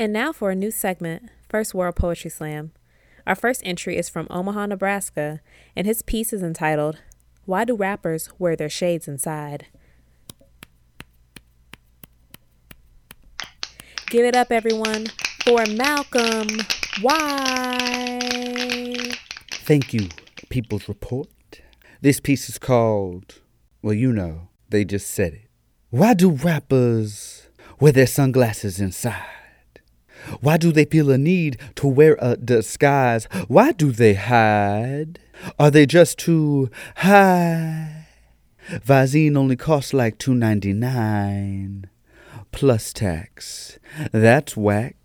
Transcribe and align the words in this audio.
And 0.00 0.14
now 0.14 0.32
for 0.32 0.50
a 0.50 0.54
new 0.54 0.70
segment 0.70 1.28
First 1.46 1.74
World 1.74 1.94
Poetry 1.94 2.30
Slam. 2.30 2.72
Our 3.26 3.34
first 3.34 3.60
entry 3.66 3.98
is 3.98 4.08
from 4.08 4.26
Omaha, 4.30 4.64
Nebraska, 4.64 5.42
and 5.76 5.86
his 5.86 6.00
piece 6.00 6.32
is 6.32 6.42
entitled 6.42 7.02
Why 7.44 7.66
Do 7.66 7.76
Rappers 7.76 8.30
Wear 8.38 8.56
Their 8.56 8.70
Shades 8.70 9.06
Inside? 9.06 9.66
Give 14.06 14.24
it 14.24 14.34
up, 14.34 14.50
everyone, 14.50 15.08
for 15.44 15.66
Malcolm. 15.66 16.48
Why? 17.02 18.20
Thank 19.50 19.92
you, 19.92 20.08
People's 20.48 20.88
Report. 20.88 21.28
This 22.00 22.20
piece 22.20 22.48
is 22.48 22.56
called, 22.56 23.42
well, 23.82 23.92
you 23.92 24.14
know, 24.14 24.48
they 24.70 24.86
just 24.86 25.10
said 25.10 25.34
it. 25.34 25.50
Why 25.90 26.14
do 26.14 26.30
rappers 26.30 27.48
wear 27.78 27.92
their 27.92 28.06
sunglasses 28.06 28.80
inside? 28.80 29.39
Why 30.40 30.56
do 30.56 30.72
they 30.72 30.84
feel 30.84 31.10
a 31.10 31.18
need 31.18 31.58
to 31.76 31.86
wear 31.86 32.16
a 32.20 32.36
disguise? 32.36 33.24
Why 33.48 33.72
do 33.72 33.92
they 33.92 34.14
hide? 34.14 35.18
Are 35.58 35.70
they 35.70 35.86
just 35.86 36.18
too 36.18 36.70
high? 36.96 38.06
Visine 38.68 39.36
only 39.36 39.56
costs 39.56 39.92
like 39.92 40.18
two 40.18 40.34
ninety 40.34 40.72
nine 40.72 41.88
plus 42.52 42.92
tax. 42.92 43.78
That's 44.12 44.56
whack. 44.56 44.96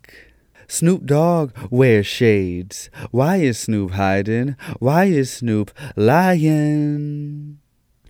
Snoop 0.68 1.06
Dogg 1.06 1.52
wears 1.70 2.06
shades. 2.06 2.90
Why 3.10 3.36
is 3.36 3.58
Snoop 3.58 3.92
hiding? 3.92 4.56
Why 4.80 5.04
is 5.04 5.32
Snoop 5.32 5.70
lying? 5.94 7.58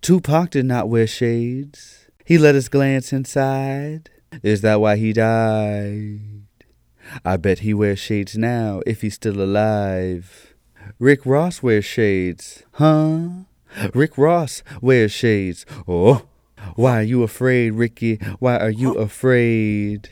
Tupac 0.00 0.50
did 0.50 0.64
not 0.64 0.88
wear 0.88 1.06
shades. 1.06 2.09
He 2.25 2.38
let 2.38 2.55
us 2.55 2.69
glance 2.69 3.12
inside. 3.12 4.11
Is 4.42 4.62
that 4.62 4.81
why 4.81 4.97
he 4.97 5.12
died? 5.12 6.45
I 7.25 7.37
bet 7.37 7.61
he 7.61 7.75
wears 7.75 7.99
shades 7.99 8.37
now 8.37 8.83
if 8.87 9.03
he's 9.03 9.15
still 9.15 9.41
alive. 9.41 10.55
Rick 10.99 11.27
Ross 11.27 11.62
wears 11.62 11.85
shades. 11.85 12.62
Huh? 12.73 13.29
Rick 13.95 14.17
Ross 14.17 14.62
wears 14.81 15.12
shades. 15.12 15.67
Oh, 15.87 16.27
why 16.75 17.01
are 17.01 17.03
you 17.03 17.23
afraid, 17.23 17.73
Ricky? 17.73 18.17
Why 18.39 18.57
are 18.57 18.71
you 18.71 18.95
afraid? 18.95 20.09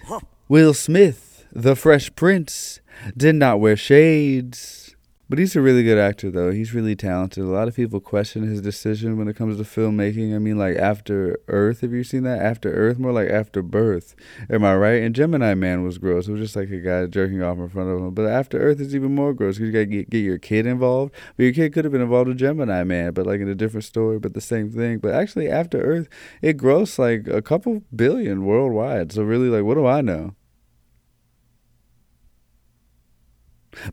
Will 0.49 0.75
Smith, 0.75 1.47
the 1.53 1.75
Fresh 1.75 2.15
Prince, 2.15 2.81
did 3.17 3.37
not 3.37 3.61
wear 3.61 3.77
shades. 3.77 4.84
But 5.27 5.39
he's 5.39 5.57
a 5.57 5.63
really 5.63 5.83
good 5.83 5.97
actor, 5.97 6.31
though. 6.31 6.51
He's 6.51 6.75
really 6.75 6.95
talented. 6.95 7.45
A 7.45 7.47
lot 7.47 7.67
of 7.67 7.75
people 7.75 7.99
question 7.99 8.43
his 8.43 8.61
decision 8.61 9.17
when 9.17 9.27
it 9.27 9.37
comes 9.37 9.57
to 9.57 9.63
filmmaking. 9.63 10.35
I 10.35 10.39
mean, 10.39 10.59
like 10.59 10.77
After 10.77 11.39
Earth, 11.49 11.81
have 11.81 11.93
you 11.93 12.05
seen 12.05 12.25
that? 12.25 12.43
After 12.43 12.71
Earth, 12.71 12.99
more 12.99 13.13
like 13.13 13.31
After 13.31 13.63
Birth. 13.63 14.15
Am 14.51 14.63
I 14.65 14.77
right? 14.77 15.03
And 15.03 15.15
Gemini 15.15 15.55
Man 15.55 15.83
was 15.83 15.97
gross. 15.97 16.29
It 16.29 16.33
was 16.33 16.43
just 16.43 16.57
like 16.57 16.69
a 16.71 16.79
guy 16.79 17.07
jerking 17.07 17.43
off 17.43 17.57
in 17.57 17.71
front 17.71 17.89
of 17.89 18.01
him. 18.01 18.11
But 18.13 18.27
After 18.27 18.61
Earth 18.61 18.81
is 18.81 18.95
even 18.95 19.15
more 19.15 19.33
gross 19.33 19.57
because 19.57 19.69
you 19.69 19.73
got 19.73 19.79
to 19.79 19.87
get, 19.87 20.11
get 20.11 20.19
your 20.19 20.39
kid 20.39 20.67
involved. 20.67 21.15
But 21.39 21.45
your 21.45 21.55
kid 21.55 21.73
could 21.73 21.87
have 21.87 21.93
been 21.93 22.03
involved 22.03 22.29
with 22.29 22.39
Gemini 22.39 22.85
Man, 22.85 23.13
but 23.15 23.27
like 23.27 23.41
in 23.41 23.49
a 23.49 23.55
different 23.55 23.85
story, 23.85 24.19
but 24.19 24.35
the 24.35 24.43
same 24.43 24.71
thing. 24.71 24.99
But 24.99 25.15
actually, 25.15 25.49
After 25.49 25.81
Earth, 25.81 26.07
it 26.43 26.59
grossed 26.59 26.99
like 26.99 27.27
a 27.29 27.41
couple 27.41 27.83
billion 27.97 28.45
worldwide. 28.45 29.13
So 29.13 29.23
really, 29.23 29.49
like, 29.49 29.65
what 29.65 29.77
do 29.77 29.87
I 29.87 30.03
know? 30.03 30.35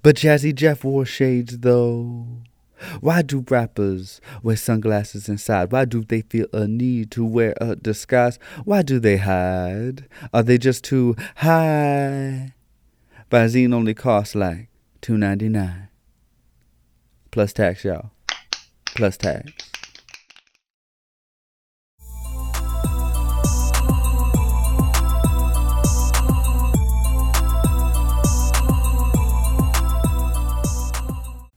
But 0.01 0.17
Jazzy 0.17 0.53
Jeff 0.53 0.83
wore 0.83 1.05
shades 1.05 1.59
though. 1.59 2.25
Why 2.99 3.21
do 3.21 3.45
rappers 3.47 4.19
wear 4.41 4.55
sunglasses 4.55 5.29
inside? 5.29 5.71
Why 5.71 5.85
do 5.85 6.03
they 6.03 6.21
feel 6.21 6.47
a 6.51 6.67
need 6.67 7.11
to 7.11 7.23
wear 7.23 7.53
a 7.61 7.75
disguise? 7.75 8.39
Why 8.65 8.81
do 8.81 8.99
they 8.99 9.17
hide? 9.17 10.07
Are 10.33 10.43
they 10.43 10.57
just 10.57 10.83
too 10.83 11.15
high? 11.37 12.53
Visine 13.29 13.73
only 13.73 13.93
costs 13.93 14.35
like 14.35 14.69
two 14.99 15.17
ninety 15.17 15.47
nine. 15.47 15.89
Plus 17.29 17.53
tax, 17.53 17.85
y'all. 17.85 18.11
Plus 18.85 19.15
tax. 19.15 19.70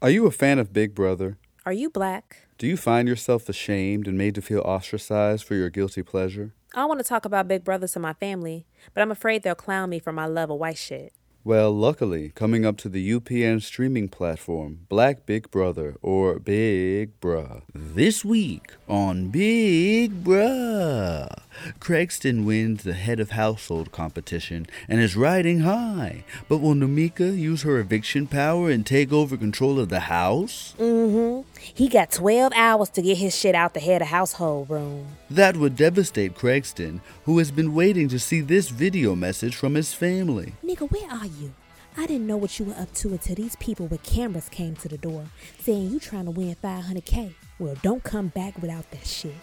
Are 0.05 0.11
you 0.11 0.27
a 0.27 0.31
fan 0.31 0.59
of 0.59 0.75
Big 0.75 0.95
Brother? 0.95 1.39
Are 1.65 1.73
you 1.73 1.89
black? 1.89 2.47
Do 2.59 2.67
you 2.67 2.77
find 2.77 3.09
yourself 3.09 3.49
ashamed 3.49 4.07
and 4.07 4.19
made 4.19 4.35
to 4.35 4.43
feel 4.43 4.61
ostracized 4.61 5.45
for 5.45 5.55
your 5.55 5.71
guilty 5.71 6.03
pleasure? 6.03 6.53
I 6.75 6.85
want 6.85 7.01
to 7.01 7.05
talk 7.05 7.25
about 7.25 7.49
Big 7.49 7.65
Brother 7.65 7.89
to 7.89 7.99
my 7.99 8.13
family, 8.13 8.67
but 8.93 9.01
I'm 9.01 9.11
afraid 9.11 9.43
they'll 9.43 9.55
clown 9.55 9.89
me 9.89 9.99
for 9.99 10.13
my 10.13 10.27
love 10.27 10.51
of 10.51 10.59
white 10.59 10.77
shit. 10.77 11.15
Well, 11.43 11.73
luckily, 11.73 12.33
coming 12.35 12.67
up 12.67 12.77
to 12.79 12.91
the 12.91 13.13
UPN 13.13 13.63
streaming 13.63 14.09
platform, 14.09 14.81
Black 14.91 15.25
Big 15.25 15.51
Brother, 15.51 15.97
or 16.03 16.39
Big 16.39 17.19
Bruh. 17.21 17.63
This 17.75 18.27
week 18.27 18.73
on 18.87 19.29
Big 19.29 20.23
Bruh, 20.23 21.35
Craigston 21.81 22.45
wins 22.45 22.83
the 22.83 22.93
head 22.93 23.21
of 23.21 23.31
household 23.31 23.93
competition 23.93 24.67
and 24.89 25.01
is 25.01 25.17
riding 25.17 25.61
high. 25.61 26.25
But 26.49 26.59
will 26.59 26.75
Namika 26.75 27.37
use 27.37 27.63
her 27.63 27.79
eviction 27.79 28.27
power 28.27 28.71
and 28.71 28.87
take 28.87 29.13
over 29.13 29.37
control 29.37 29.79
of 29.79 29.89
the 29.89 30.01
house? 30.01 30.75
Mm-hmm. 30.79 31.49
He 31.61 31.89
got 31.89 32.13
12 32.13 32.53
hours 32.55 32.91
to 32.91 33.03
get 33.03 33.19
his 33.19 33.37
shit 33.37 33.55
out 33.55 33.75
the 33.75 33.81
head 33.81 34.03
of 34.03 34.09
household 34.09 34.71
room. 34.71 35.07
That 35.31 35.57
would 35.57 35.77
devastate 35.77 36.35
Craigston, 36.35 37.01
who 37.25 37.39
has 37.39 37.51
been 37.51 37.75
waiting 37.75 38.09
to 38.09 38.19
see 38.19 38.41
this 38.41 38.69
video 38.69 39.15
message 39.15 39.55
from 39.55 39.75
his 39.75 39.95
family. 39.95 40.55
Nigga, 40.65 40.91
where 40.91 41.11
are 41.11 41.27
you? 41.27 41.53
I 41.97 42.07
didn't 42.07 42.27
know 42.27 42.37
what 42.37 42.59
you 42.59 42.65
were 42.67 42.75
up 42.75 42.93
to 42.95 43.09
until 43.11 43.37
these 43.37 43.55
people 43.57 43.87
with 43.87 44.03
cameras 44.03 44.49
came 44.49 44.75
to 44.77 44.89
the 44.89 44.99
door 44.99 45.27
saying 45.61 45.91
you 45.91 46.01
trying 46.01 46.25
to 46.25 46.33
win 46.33 46.57
500k. 46.57 47.35
Well, 47.61 47.77
don't 47.83 48.03
come 48.03 48.29
back 48.29 48.61
without 48.61 48.91
that 48.91 49.07
shit. 49.07 49.35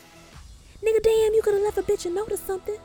Nigga, 0.84 1.04
damn, 1.04 1.34
you 1.34 1.42
could 1.44 1.54
have 1.54 1.64
left 1.64 1.78
a 1.78 1.84
bitch 1.84 2.06
a 2.06 2.10
note 2.10 2.32
or 2.32 2.38
something. 2.38 2.78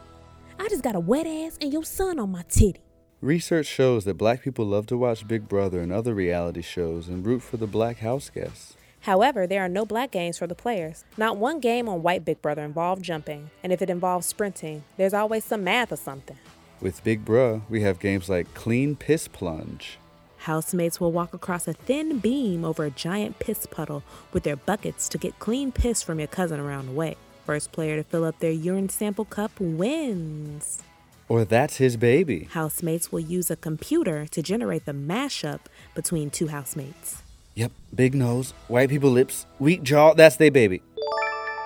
I 0.58 0.68
just 0.68 0.82
got 0.82 0.94
a 0.94 1.00
wet 1.00 1.26
ass 1.26 1.58
and 1.60 1.72
your 1.72 1.84
son 1.84 2.18
on 2.18 2.30
my 2.30 2.42
titty. 2.48 2.80
Research 3.22 3.66
shows 3.66 4.04
that 4.04 4.14
black 4.14 4.42
people 4.42 4.66
love 4.66 4.86
to 4.86 4.98
watch 4.98 5.26
Big 5.26 5.48
Brother 5.48 5.80
and 5.80 5.90
other 5.90 6.14
reality 6.14 6.60
shows 6.60 7.08
and 7.08 7.24
root 7.24 7.42
for 7.42 7.56
the 7.56 7.66
black 7.66 7.98
house 7.98 8.28
guests. 8.28 8.76
However, 9.00 9.46
there 9.46 9.64
are 9.64 9.68
no 9.68 9.86
black 9.86 10.10
games 10.10 10.36
for 10.36 10.46
the 10.46 10.54
players. 10.54 11.04
Not 11.16 11.38
one 11.38 11.60
game 11.60 11.88
on 11.88 12.02
White 12.02 12.24
Big 12.24 12.42
Brother 12.42 12.62
involved 12.62 13.02
jumping, 13.02 13.50
and 13.62 13.72
if 13.72 13.80
it 13.80 13.88
involves 13.88 14.26
sprinting, 14.26 14.84
there's 14.98 15.14
always 15.14 15.44
some 15.44 15.64
math 15.64 15.92
or 15.92 15.96
something. 15.96 16.36
With 16.80 17.02
Big 17.04 17.24
Bruh, 17.24 17.62
we 17.70 17.80
have 17.80 17.98
games 17.98 18.28
like 18.28 18.52
Clean 18.52 18.94
Piss 18.96 19.28
Plunge. 19.28 19.98
Housemates 20.38 21.00
will 21.00 21.12
walk 21.12 21.32
across 21.32 21.66
a 21.66 21.72
thin 21.72 22.18
beam 22.18 22.64
over 22.64 22.84
a 22.84 22.90
giant 22.90 23.38
piss 23.38 23.66
puddle 23.66 24.02
with 24.32 24.42
their 24.42 24.56
buckets 24.56 25.08
to 25.08 25.18
get 25.18 25.38
clean 25.38 25.72
piss 25.72 26.02
from 26.02 26.18
your 26.18 26.28
cousin 26.28 26.60
around 26.60 26.86
the 26.86 26.92
way. 26.92 27.16
First 27.46 27.70
player 27.70 27.94
to 27.94 28.02
fill 28.02 28.24
up 28.24 28.40
their 28.40 28.50
urine 28.50 28.88
sample 28.88 29.24
cup 29.24 29.52
wins. 29.60 30.82
Or 31.28 31.44
That's 31.44 31.76
His 31.76 31.96
Baby. 31.96 32.48
Housemates 32.50 33.12
will 33.12 33.20
use 33.20 33.52
a 33.52 33.56
computer 33.56 34.26
to 34.26 34.42
generate 34.42 34.84
the 34.84 34.90
mashup 34.90 35.60
between 35.94 36.30
two 36.30 36.48
housemates. 36.48 37.22
Yep, 37.54 37.70
big 37.94 38.16
nose, 38.16 38.50
white 38.66 38.90
people 38.90 39.10
lips, 39.10 39.46
weak 39.60 39.84
jaw, 39.84 40.12
that's 40.14 40.34
their 40.36 40.50
baby. 40.50 40.82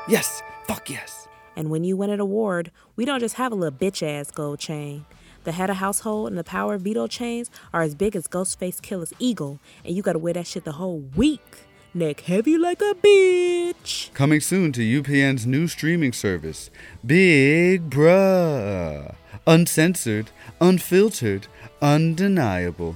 Yes, 0.06 0.42
fuck 0.66 0.90
yes. 0.90 1.26
And 1.56 1.70
when 1.70 1.82
you 1.82 1.96
win 1.96 2.10
an 2.10 2.20
award, 2.20 2.70
we 2.94 3.06
don't 3.06 3.20
just 3.20 3.36
have 3.36 3.50
a 3.50 3.54
little 3.54 3.76
bitch 3.76 4.06
ass 4.06 4.30
gold 4.30 4.58
chain. 4.58 5.06
The 5.44 5.52
head 5.52 5.70
of 5.70 5.76
household 5.76 6.28
and 6.28 6.36
the 6.36 6.44
power 6.44 6.74
of 6.74 6.82
veto 6.82 7.06
chains 7.06 7.50
are 7.72 7.80
as 7.80 7.94
big 7.94 8.14
as 8.14 8.28
Ghostface 8.28 8.82
Killah's 8.82 9.14
eagle, 9.18 9.60
and 9.82 9.96
you 9.96 10.02
gotta 10.02 10.18
wear 10.18 10.34
that 10.34 10.46
shit 10.46 10.64
the 10.64 10.72
whole 10.72 11.00
week. 11.16 11.64
Neck 11.92 12.20
heavy 12.20 12.56
like 12.56 12.80
a 12.80 12.94
bitch. 12.94 14.14
Coming 14.14 14.40
soon 14.40 14.70
to 14.72 14.80
UPN's 14.80 15.44
new 15.44 15.66
streaming 15.66 16.12
service, 16.12 16.70
Big 17.04 17.90
Bruh. 17.90 19.16
Uncensored, 19.44 20.30
unfiltered, 20.60 21.48
undeniable. 21.82 22.94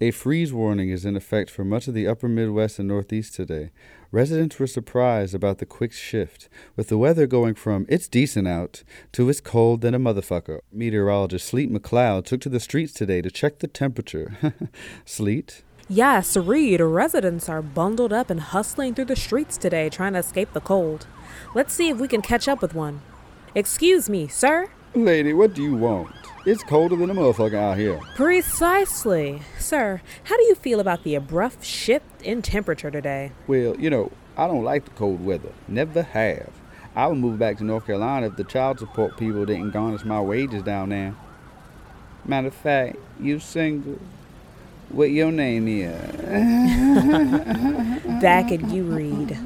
A 0.00 0.10
freeze 0.10 0.52
warning 0.52 0.88
is 0.88 1.04
in 1.04 1.14
effect 1.14 1.50
for 1.50 1.64
much 1.64 1.86
of 1.86 1.94
the 1.94 2.08
upper 2.08 2.26
Midwest 2.26 2.78
and 2.78 2.88
Northeast 2.88 3.34
today. 3.34 3.70
Residents 4.12 4.58
were 4.58 4.66
surprised 4.66 5.34
about 5.34 5.56
the 5.56 5.64
quick 5.64 5.90
shift, 5.90 6.50
with 6.76 6.88
the 6.88 6.98
weather 6.98 7.26
going 7.26 7.54
from 7.54 7.86
it's 7.88 8.08
decent 8.08 8.46
out 8.46 8.82
to 9.12 9.26
it's 9.30 9.40
cold 9.40 9.80
than 9.80 9.94
a 9.94 9.98
motherfucker. 9.98 10.60
Meteorologist 10.70 11.46
Sleet 11.46 11.72
McLeod 11.72 12.26
took 12.26 12.42
to 12.42 12.50
the 12.50 12.60
streets 12.60 12.92
today 12.92 13.22
to 13.22 13.30
check 13.30 13.60
the 13.60 13.66
temperature. 13.66 14.36
Sleet? 15.06 15.62
Yes, 15.88 16.36
Reed, 16.36 16.82
residents 16.82 17.48
are 17.48 17.62
bundled 17.62 18.12
up 18.12 18.28
and 18.28 18.40
hustling 18.40 18.94
through 18.94 19.06
the 19.06 19.16
streets 19.16 19.56
today 19.56 19.88
trying 19.88 20.12
to 20.12 20.18
escape 20.18 20.52
the 20.52 20.60
cold. 20.60 21.06
Let's 21.54 21.72
see 21.72 21.88
if 21.88 21.96
we 21.96 22.06
can 22.06 22.20
catch 22.20 22.48
up 22.48 22.60
with 22.60 22.74
one. 22.74 23.00
Excuse 23.54 24.10
me, 24.10 24.28
sir? 24.28 24.68
Lady, 24.94 25.32
what 25.32 25.54
do 25.54 25.62
you 25.62 25.74
want? 25.74 26.21
It's 26.44 26.64
colder 26.64 26.96
than 26.96 27.08
a 27.08 27.14
motherfucker 27.14 27.54
out 27.54 27.78
here. 27.78 28.00
Precisely. 28.16 29.42
Sir, 29.60 30.02
how 30.24 30.36
do 30.36 30.42
you 30.42 30.56
feel 30.56 30.80
about 30.80 31.04
the 31.04 31.14
abrupt 31.14 31.64
shift 31.64 32.20
in 32.22 32.42
temperature 32.42 32.90
today? 32.90 33.30
Well, 33.46 33.78
you 33.78 33.88
know, 33.88 34.10
I 34.36 34.48
don't 34.48 34.64
like 34.64 34.84
the 34.84 34.90
cold 34.90 35.24
weather. 35.24 35.52
Never 35.68 36.02
have. 36.02 36.50
I 36.96 37.06
would 37.06 37.18
move 37.18 37.38
back 37.38 37.58
to 37.58 37.64
North 37.64 37.86
Carolina 37.86 38.26
if 38.26 38.36
the 38.36 38.44
child 38.44 38.80
support 38.80 39.16
people 39.16 39.46
didn't 39.46 39.70
garnish 39.70 40.04
my 40.04 40.20
wages 40.20 40.64
down 40.64 40.88
there. 40.88 41.14
Matter 42.24 42.48
of 42.48 42.54
fact, 42.54 42.96
you 43.20 43.38
single. 43.38 43.98
What 44.88 45.10
your 45.10 45.32
name 45.32 45.68
is? 45.68 45.92
Back 48.20 48.52
at 48.52 48.68
you, 48.68 48.84
Reed. 48.84 49.38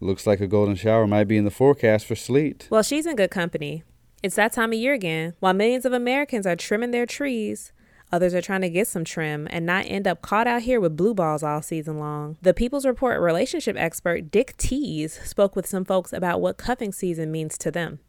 Looks 0.00 0.26
like 0.26 0.40
a 0.40 0.48
golden 0.48 0.74
shower 0.74 1.06
might 1.06 1.28
be 1.28 1.36
in 1.36 1.44
the 1.44 1.50
forecast 1.50 2.06
for 2.06 2.16
Sleet. 2.16 2.66
Well, 2.70 2.82
she's 2.82 3.06
in 3.06 3.14
good 3.14 3.30
company. 3.30 3.84
It's 4.22 4.36
that 4.36 4.52
time 4.52 4.72
of 4.72 4.78
year 4.78 4.92
again. 4.92 5.32
While 5.40 5.54
millions 5.54 5.86
of 5.86 5.94
Americans 5.94 6.46
are 6.46 6.56
trimming 6.56 6.90
their 6.90 7.06
trees, 7.06 7.72
Others 8.12 8.34
are 8.34 8.42
trying 8.42 8.62
to 8.62 8.70
get 8.70 8.88
some 8.88 9.04
trim 9.04 9.46
and 9.50 9.64
not 9.64 9.86
end 9.86 10.06
up 10.06 10.20
caught 10.22 10.46
out 10.46 10.62
here 10.62 10.80
with 10.80 10.96
blue 10.96 11.14
balls 11.14 11.42
all 11.42 11.62
season 11.62 11.98
long. 11.98 12.36
The 12.42 12.54
People's 12.54 12.86
Report 12.86 13.20
relationship 13.20 13.76
expert 13.76 14.30
Dick 14.30 14.56
Tease 14.56 15.20
spoke 15.24 15.54
with 15.54 15.66
some 15.66 15.84
folks 15.84 16.12
about 16.12 16.40
what 16.40 16.56
cuffing 16.56 16.92
season 16.92 17.30
means 17.30 17.56
to 17.58 17.70
them. 17.70 18.00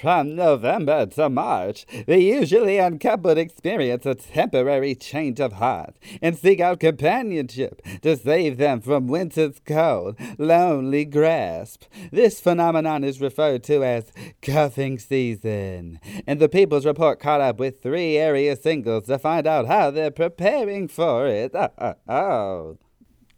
From 0.00 0.34
November 0.34 1.06
to 1.06 1.28
March, 1.28 1.86
the 2.06 2.20
usually 2.20 2.78
uncoupled 2.78 3.38
experience 3.38 4.06
a 4.06 4.14
temporary 4.14 4.94
change 4.94 5.40
of 5.40 5.54
heart 5.54 5.96
and 6.20 6.36
seek 6.36 6.60
out 6.60 6.80
companionship 6.80 7.82
to 8.02 8.16
save 8.16 8.56
them 8.56 8.80
from 8.80 9.06
winter's 9.06 9.60
cold, 9.64 10.16
lonely 10.38 11.04
grasp. 11.04 11.84
This 12.12 12.40
phenomenon 12.40 13.04
is 13.04 13.20
referred 13.20 13.62
to 13.64 13.84
as 13.84 14.12
cuffing 14.42 14.98
season, 14.98 16.00
and 16.26 16.40
the 16.40 16.48
People's 16.48 16.86
Report 16.86 17.20
caught 17.20 17.40
up 17.40 17.58
with 17.58 17.82
three 17.82 18.16
area 18.16 18.56
singles 18.56 19.06
to 19.06 19.18
find 19.34 19.46
out 19.48 19.66
how 19.66 19.90
they're 19.90 20.10
preparing 20.10 20.86
for 20.86 21.26
it. 21.26 21.54
Uh, 21.54 21.68
uh, 21.78 21.94
oh. 22.08 22.78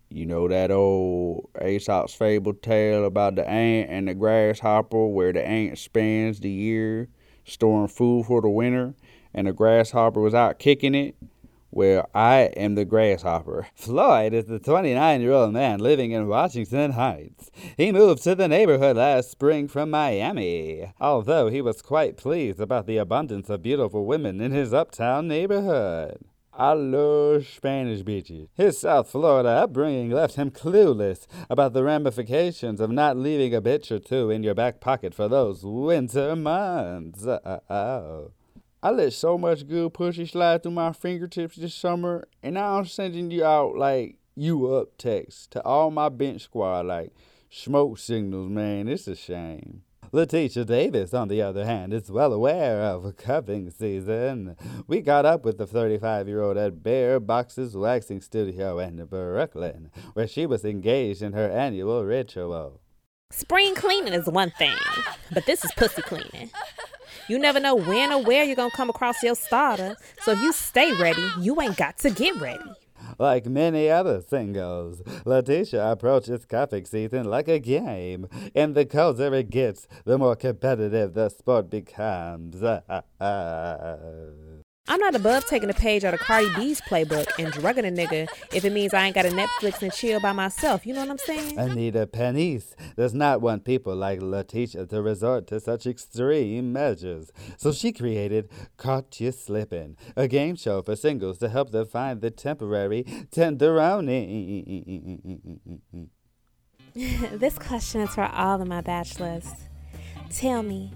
You 0.08 0.24
know 0.24 0.46
that 0.46 0.70
old 0.70 1.50
Aesop's 1.60 2.14
fable 2.14 2.54
tale 2.54 3.04
about 3.04 3.34
the 3.34 3.48
ant 3.48 3.90
and 3.90 4.08
the 4.08 4.14
grasshopper, 4.14 5.06
where 5.06 5.32
the 5.32 5.46
ant 5.46 5.78
spends 5.78 6.40
the 6.40 6.50
year 6.50 7.08
storing 7.44 7.88
food 7.88 8.26
for 8.26 8.40
the 8.40 8.48
winter, 8.48 8.94
and 9.34 9.48
the 9.48 9.52
grasshopper 9.52 10.20
was 10.20 10.32
out 10.32 10.58
kicking 10.58 10.94
it? 10.94 11.16
Well, 11.76 12.08
I 12.14 12.44
am 12.56 12.74
the 12.74 12.86
grasshopper. 12.86 13.66
Floyd 13.74 14.32
is 14.32 14.46
the 14.46 14.58
29 14.58 15.20
year 15.20 15.32
old 15.32 15.52
man 15.52 15.78
living 15.78 16.12
in 16.12 16.26
Washington 16.26 16.92
Heights. 16.92 17.50
He 17.76 17.92
moved 17.92 18.22
to 18.22 18.34
the 18.34 18.48
neighborhood 18.48 18.96
last 18.96 19.30
spring 19.30 19.68
from 19.68 19.90
Miami, 19.90 20.90
although 20.98 21.48
he 21.48 21.60
was 21.60 21.82
quite 21.82 22.16
pleased 22.16 22.60
about 22.60 22.86
the 22.86 22.96
abundance 22.96 23.50
of 23.50 23.60
beautiful 23.60 24.06
women 24.06 24.40
in 24.40 24.52
his 24.52 24.72
uptown 24.72 25.28
neighborhood. 25.28 26.16
I 26.54 26.72
love 26.72 27.46
Spanish 27.46 28.00
bitches. 28.00 28.48
His 28.54 28.78
South 28.78 29.10
Florida 29.10 29.50
upbringing 29.50 30.10
left 30.10 30.36
him 30.36 30.50
clueless 30.50 31.26
about 31.50 31.74
the 31.74 31.84
ramifications 31.84 32.80
of 32.80 32.90
not 32.90 33.18
leaving 33.18 33.54
a 33.54 33.60
bitch 33.60 33.90
or 33.90 33.98
two 33.98 34.30
in 34.30 34.42
your 34.42 34.54
back 34.54 34.80
pocket 34.80 35.12
for 35.12 35.28
those 35.28 35.62
winter 35.62 36.34
months. 36.34 37.26
Oh. 37.26 38.30
I 38.82 38.90
let 38.90 39.14
so 39.14 39.38
much 39.38 39.66
good 39.66 39.94
pussy 39.94 40.26
slide 40.26 40.62
through 40.62 40.72
my 40.72 40.92
fingertips 40.92 41.56
this 41.56 41.74
summer, 41.74 42.28
and 42.42 42.54
now 42.54 42.78
I'm 42.78 42.84
sending 42.84 43.30
you 43.30 43.44
out 43.44 43.76
like 43.76 44.16
you 44.34 44.74
up 44.74 44.98
text 44.98 45.52
to 45.52 45.64
all 45.64 45.90
my 45.90 46.10
bench 46.10 46.42
squad 46.42 46.86
like 46.86 47.12
smoke 47.48 47.98
signals, 47.98 48.50
man. 48.50 48.86
It's 48.86 49.08
a 49.08 49.16
shame. 49.16 49.82
Letitia 50.12 50.64
Davis, 50.64 51.14
on 51.14 51.28
the 51.28 51.42
other 51.42 51.64
hand, 51.64 51.92
is 51.92 52.10
well 52.10 52.32
aware 52.32 52.82
of 52.82 53.16
cuffing 53.16 53.70
season. 53.70 54.56
We 54.86 55.00
got 55.00 55.26
up 55.26 55.44
with 55.44 55.58
the 55.58 55.66
35 55.66 56.28
year 56.28 56.42
old 56.42 56.56
at 56.56 56.82
Bear 56.82 57.18
Box's 57.18 57.76
waxing 57.76 58.20
studio 58.20 58.78
in 58.78 59.04
Brooklyn, 59.06 59.90
where 60.12 60.28
she 60.28 60.46
was 60.46 60.64
engaged 60.64 61.22
in 61.22 61.32
her 61.32 61.50
annual 61.50 62.04
ritual. 62.04 62.80
Spring 63.30 63.74
cleaning 63.74 64.12
is 64.12 64.26
one 64.26 64.52
thing, 64.52 64.76
but 65.32 65.44
this 65.46 65.64
is 65.64 65.72
pussy 65.76 66.02
cleaning. 66.02 66.50
You 67.28 67.38
never 67.38 67.58
know 67.58 67.74
when 67.74 68.12
or 68.12 68.22
where 68.22 68.44
you're 68.44 68.56
gonna 68.56 68.70
come 68.70 68.88
across 68.88 69.22
your 69.22 69.34
starter, 69.34 69.96
so 70.22 70.32
if 70.32 70.40
you 70.40 70.52
stay 70.52 70.92
ready, 70.92 71.26
you 71.40 71.60
ain't 71.60 71.76
got 71.76 71.98
to 71.98 72.10
get 72.10 72.40
ready. 72.40 72.64
Like 73.18 73.46
many 73.46 73.88
other 73.88 74.20
singles, 74.20 75.02
Letitia 75.24 75.92
approaches 75.92 76.44
cuffing 76.44 76.84
season 76.84 77.24
like 77.24 77.48
a 77.48 77.58
game, 77.58 78.28
and 78.54 78.74
the 78.74 78.84
closer 78.84 79.34
it 79.34 79.50
gets, 79.50 79.88
the 80.04 80.18
more 80.18 80.36
competitive 80.36 81.14
the 81.14 81.28
sport 81.28 81.68
becomes. 81.68 82.62
I'm 84.88 85.00
not 85.00 85.16
above 85.16 85.46
taking 85.46 85.68
a 85.68 85.74
page 85.74 86.04
out 86.04 86.14
of 86.14 86.20
Cardi 86.20 86.48
B's 86.54 86.80
playbook 86.80 87.26
and 87.38 87.52
drugging 87.52 87.84
a 87.84 87.90
nigga 87.90 88.28
if 88.52 88.64
it 88.64 88.72
means 88.72 88.94
I 88.94 89.06
ain't 89.06 89.14
got 89.14 89.26
a 89.26 89.30
Netflix 89.30 89.82
and 89.82 89.92
chill 89.92 90.20
by 90.20 90.32
myself. 90.32 90.86
You 90.86 90.94
know 90.94 91.00
what 91.00 91.10
I'm 91.10 91.18
saying? 91.18 91.58
Anita 91.58 92.06
Penice 92.06 92.76
does 92.96 93.12
not 93.12 93.40
want 93.40 93.64
people 93.64 93.96
like 93.96 94.22
Letitia 94.22 94.86
to 94.86 95.02
resort 95.02 95.48
to 95.48 95.58
such 95.58 95.86
extreme 95.86 96.72
measures, 96.72 97.32
so 97.56 97.72
she 97.72 97.92
created 97.92 98.48
Caught 98.76 99.20
You 99.20 99.32
Slippin', 99.32 99.96
a 100.16 100.28
game 100.28 100.54
show 100.54 100.82
for 100.82 100.94
singles 100.94 101.38
to 101.38 101.48
help 101.48 101.70
them 101.70 101.86
find 101.86 102.20
the 102.20 102.30
temporary 102.30 103.02
tenderoni. 103.32 104.06
this 106.94 107.58
question 107.58 108.02
is 108.02 108.14
for 108.14 108.24
all 108.24 108.62
of 108.62 108.68
my 108.68 108.80
bachelors. 108.80 109.48
Tell 110.30 110.62
me, 110.62 110.92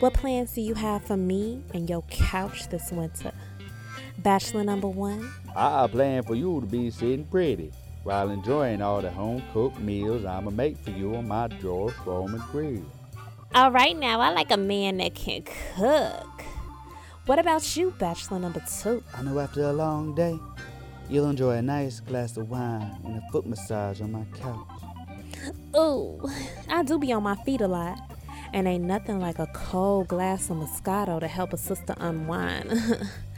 what 0.00 0.12
plans 0.12 0.52
do 0.52 0.60
you 0.60 0.74
have 0.74 1.02
for 1.04 1.16
me 1.16 1.62
and 1.72 1.88
your 1.88 2.02
couch 2.10 2.68
this 2.68 2.90
winter? 2.92 3.32
Bachelor 4.18 4.64
number 4.64 4.88
one. 4.88 5.32
I 5.54 5.86
plan 5.86 6.22
for 6.22 6.34
you 6.34 6.60
to 6.60 6.66
be 6.66 6.90
sitting 6.90 7.24
pretty 7.24 7.72
while 8.02 8.30
enjoying 8.30 8.82
all 8.82 9.00
the 9.00 9.10
home 9.10 9.42
cooked 9.52 9.78
meals 9.80 10.24
I'ma 10.24 10.50
make 10.50 10.78
for 10.78 10.90
you 10.90 11.16
on 11.16 11.28
my 11.28 11.48
George 11.48 11.94
Foreman 12.04 12.42
grill. 12.52 12.84
All 13.54 13.70
right, 13.70 13.96
now 13.96 14.20
I 14.20 14.30
like 14.30 14.50
a 14.50 14.56
man 14.56 14.98
that 14.98 15.14
can 15.14 15.42
cook. 15.42 16.44
What 17.24 17.38
about 17.38 17.76
you, 17.76 17.92
Bachelor 17.98 18.38
number 18.38 18.62
two? 18.80 19.02
I 19.14 19.22
know 19.22 19.38
after 19.38 19.62
a 19.62 19.72
long 19.72 20.14
day, 20.14 20.38
you'll 21.08 21.30
enjoy 21.30 21.52
a 21.56 21.62
nice 21.62 22.00
glass 22.00 22.36
of 22.36 22.50
wine 22.50 22.96
and 23.04 23.16
a 23.16 23.22
foot 23.32 23.46
massage 23.46 24.00
on 24.00 24.12
my 24.12 24.24
couch. 24.38 24.66
Ooh, 25.76 26.20
I 26.68 26.82
do 26.82 26.98
be 26.98 27.12
on 27.12 27.22
my 27.22 27.34
feet 27.36 27.60
a 27.60 27.68
lot. 27.68 28.15
And 28.56 28.66
ain't 28.66 28.84
nothing 28.84 29.20
like 29.20 29.38
a 29.38 29.48
cold 29.48 30.08
glass 30.08 30.48
of 30.48 30.56
Moscato 30.56 31.20
to 31.20 31.28
help 31.28 31.52
a 31.52 31.58
sister 31.58 31.94
unwind. 31.98 32.72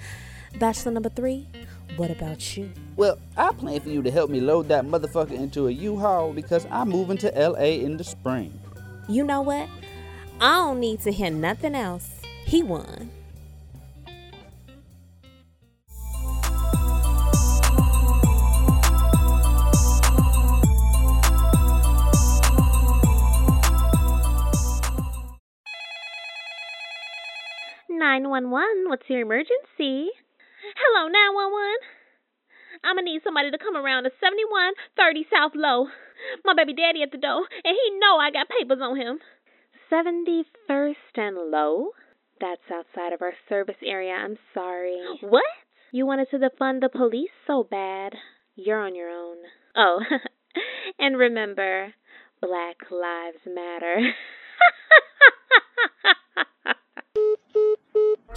Bachelor 0.61 0.93
number 0.93 1.09
three, 1.09 1.49
what 1.97 2.13
about 2.13 2.57
you? 2.57 2.71
Well, 2.95 3.19
I 3.37 3.51
plan 3.51 3.81
for 3.81 3.89
you 3.91 4.01
to 4.01 4.13
help 4.13 4.31
me 4.31 4.41
load 4.41 4.69
that 4.69 4.85
motherfucker 4.85 5.33
into 5.33 5.67
a 5.67 5.73
U-Haul 5.73 6.35
because 6.35 6.69
I'm 6.71 6.91
moving 6.91 7.19
to 7.19 7.33
LA 7.37 7.81
in 7.83 7.97
the 7.97 8.05
spring. 8.05 8.61
You 9.09 9.25
know 9.25 9.41
what? 9.41 9.69
I 10.41 10.55
don't 10.59 10.79
need 10.79 11.01
to 11.01 11.11
hear 11.11 11.33
nothing 11.33 11.75
else. 11.75 12.09
He 12.45 12.63
won. 12.63 13.11
911, 28.29 28.85
what's 28.89 29.09
your 29.09 29.23
emergency? 29.23 30.13
Hello, 30.77 31.09
911. 31.09 32.85
I'm 32.85 32.97
gonna 32.97 33.09
need 33.09 33.25
somebody 33.25 33.51
to 33.51 33.57
come 33.57 33.75
around 33.75 34.05
to 34.05 34.11
7130 34.21 35.25
South 35.33 35.57
Low. 35.57 35.89
My 36.45 36.53
baby 36.53 36.77
daddy 36.77 37.01
at 37.01 37.11
the 37.11 37.17
door, 37.17 37.49
and 37.65 37.73
he 37.73 37.99
know 37.99 38.21
I 38.21 38.31
got 38.31 38.53
papers 38.53 38.85
on 38.85 39.01
him. 39.01 39.19
71st 39.91 41.17
and 41.17 41.51
Low? 41.51 41.97
That's 42.39 42.69
outside 42.69 43.15
of 43.15 43.23
our 43.23 43.33
service 43.49 43.81
area. 43.83 44.13
I'm 44.13 44.37
sorry. 44.53 45.01
What? 45.23 45.49
You 45.91 46.05
wanted 46.05 46.29
to 46.31 46.37
defund 46.37 46.83
the 46.83 46.91
police 46.91 47.33
so 47.47 47.65
bad. 47.65 48.13
You're 48.57 48.85
on 48.85 48.95
your 48.95 49.09
own. 49.09 49.39
Oh, 49.75 50.01
and 50.99 51.17
remember, 51.17 51.95
Black 52.43 52.77
Lives 52.91 53.41
Matter. 53.47 54.05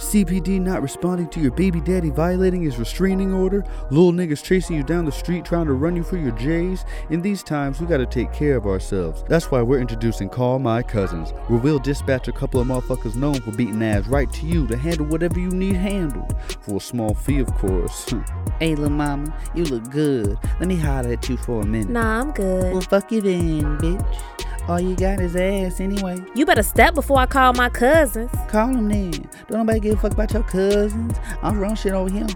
CPD 0.02 0.60
not 0.60 0.82
responding 0.82 1.28
to 1.28 1.40
your 1.40 1.52
baby 1.52 1.80
daddy 1.80 2.10
violating 2.10 2.62
his 2.62 2.76
restraining 2.76 3.32
order, 3.32 3.64
little 3.90 4.12
niggas 4.12 4.42
chasing 4.42 4.76
you 4.76 4.82
down 4.82 5.04
the 5.04 5.12
street 5.12 5.44
trying 5.44 5.66
to 5.66 5.74
run 5.74 5.96
you 5.96 6.02
for 6.02 6.16
your 6.16 6.32
J's. 6.32 6.84
In 7.10 7.22
these 7.22 7.42
times, 7.42 7.80
we 7.80 7.86
gotta 7.86 8.04
take 8.04 8.32
care 8.32 8.56
of 8.56 8.66
ourselves. 8.66 9.24
That's 9.28 9.50
why 9.50 9.62
we're 9.62 9.80
introducing 9.80 10.28
Call 10.28 10.58
My 10.58 10.82
Cousins, 10.82 11.30
where 11.46 11.60
we'll 11.60 11.78
dispatch 11.78 12.28
a 12.28 12.32
couple 12.32 12.60
of 12.60 12.66
motherfuckers 12.66 13.14
known 13.14 13.40
for 13.40 13.52
beating 13.52 13.82
ass 13.82 14.06
right 14.08 14.30
to 14.32 14.46
you 14.46 14.66
to 14.66 14.76
handle 14.76 15.06
whatever 15.06 15.38
you 15.38 15.50
need 15.50 15.76
handled. 15.76 16.34
For 16.60 16.76
a 16.76 16.80
small 16.80 17.14
fee, 17.14 17.38
of 17.38 17.52
course. 17.54 18.12
hey, 18.58 18.74
little 18.74 18.90
mama, 18.90 19.34
you 19.54 19.64
look 19.64 19.88
good. 19.90 20.36
Let 20.58 20.68
me 20.68 20.76
holler 20.76 21.12
at 21.12 21.28
you 21.28 21.36
for 21.36 21.62
a 21.62 21.66
minute. 21.66 21.90
Nah, 21.90 22.20
I'm 22.20 22.32
good. 22.32 22.72
Well, 22.72 22.82
fuck 22.82 23.12
it 23.12 23.24
in, 23.24 23.78
bitch. 23.78 24.22
All 24.68 24.80
you 24.80 24.94
got 24.94 25.20
is 25.20 25.34
ass 25.34 25.80
anyway. 25.80 26.18
You 26.34 26.46
better 26.46 26.62
step 26.62 26.94
before 26.94 27.18
I 27.18 27.26
call 27.26 27.52
my 27.54 27.68
cousins. 27.68 28.30
Call 28.48 28.68
them 28.68 28.88
then. 28.88 29.10
Don't 29.48 29.58
nobody 29.58 29.80
give 29.80 29.98
a 29.98 30.00
fuck 30.00 30.12
about 30.12 30.32
your 30.32 30.44
cousins. 30.44 31.16
I'm 31.42 31.58
wrong 31.58 31.74
shit 31.74 31.92
over 31.92 32.10
him. 32.10 32.28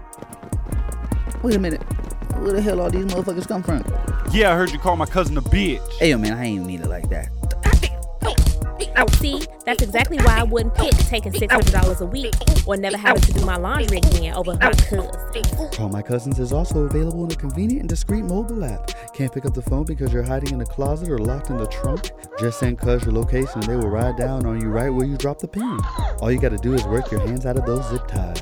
Wait 1.41 1.55
a 1.55 1.59
minute. 1.59 1.81
Where 2.39 2.53
the 2.53 2.61
hell 2.61 2.81
all 2.81 2.89
these 2.89 3.05
motherfuckers 3.05 3.47
come 3.47 3.63
from? 3.63 3.83
Yeah, 4.31 4.51
I 4.51 4.55
heard 4.55 4.71
you 4.71 4.79
call 4.79 4.97
my 4.97 5.05
cousin 5.05 5.37
a 5.37 5.41
bitch. 5.41 5.81
Hey, 5.99 6.09
yo, 6.09 6.17
man, 6.17 6.33
I 6.33 6.45
ain't 6.45 6.65
mean 6.65 6.81
it 6.81 6.87
like 6.87 7.09
that. 7.09 7.29
Oh, 8.99 9.05
see, 9.17 9.45
that's 9.63 9.83
exactly 9.83 10.17
why 10.17 10.39
I 10.39 10.43
wouldn't 10.43 10.73
pick 10.73 10.91
taking 10.91 11.31
$600 11.31 12.01
a 12.01 12.05
week 12.05 12.33
or 12.65 12.75
never 12.77 12.97
having 12.97 13.21
to 13.21 13.33
do 13.33 13.45
my 13.45 13.55
laundry 13.55 13.99
again 13.99 14.33
over 14.33 14.55
my 14.55 14.71
cousin. 14.71 15.07
Call 15.71 15.89
My 15.89 16.01
Cousins 16.01 16.39
is 16.39 16.51
also 16.51 16.85
available 16.85 17.23
in 17.25 17.31
a 17.31 17.35
convenient 17.35 17.81
and 17.81 17.89
discreet 17.89 18.23
mobile 18.23 18.65
app. 18.65 18.91
Can't 19.13 19.31
pick 19.31 19.45
up 19.45 19.53
the 19.53 19.61
phone 19.61 19.85
because 19.85 20.11
you're 20.11 20.23
hiding 20.23 20.51
in 20.51 20.57
the 20.57 20.65
closet 20.65 21.09
or 21.09 21.19
locked 21.19 21.51
in 21.51 21.57
the 21.57 21.67
trunk? 21.67 22.09
Just 22.39 22.59
send 22.59 22.79
Cuz 22.79 23.03
your 23.03 23.13
location 23.13 23.61
and 23.61 23.63
they 23.65 23.75
will 23.75 23.89
ride 23.89 24.17
down 24.17 24.47
on 24.47 24.59
you 24.59 24.69
right 24.69 24.89
where 24.89 25.05
you 25.05 25.15
drop 25.15 25.37
the 25.37 25.47
pin. 25.47 25.79
All 26.19 26.31
you 26.31 26.39
gotta 26.39 26.57
do 26.57 26.73
is 26.73 26.83
work 26.85 27.11
your 27.11 27.19
hands 27.19 27.45
out 27.45 27.55
of 27.55 27.67
those 27.67 27.87
zip 27.89 28.07
ties. 28.07 28.41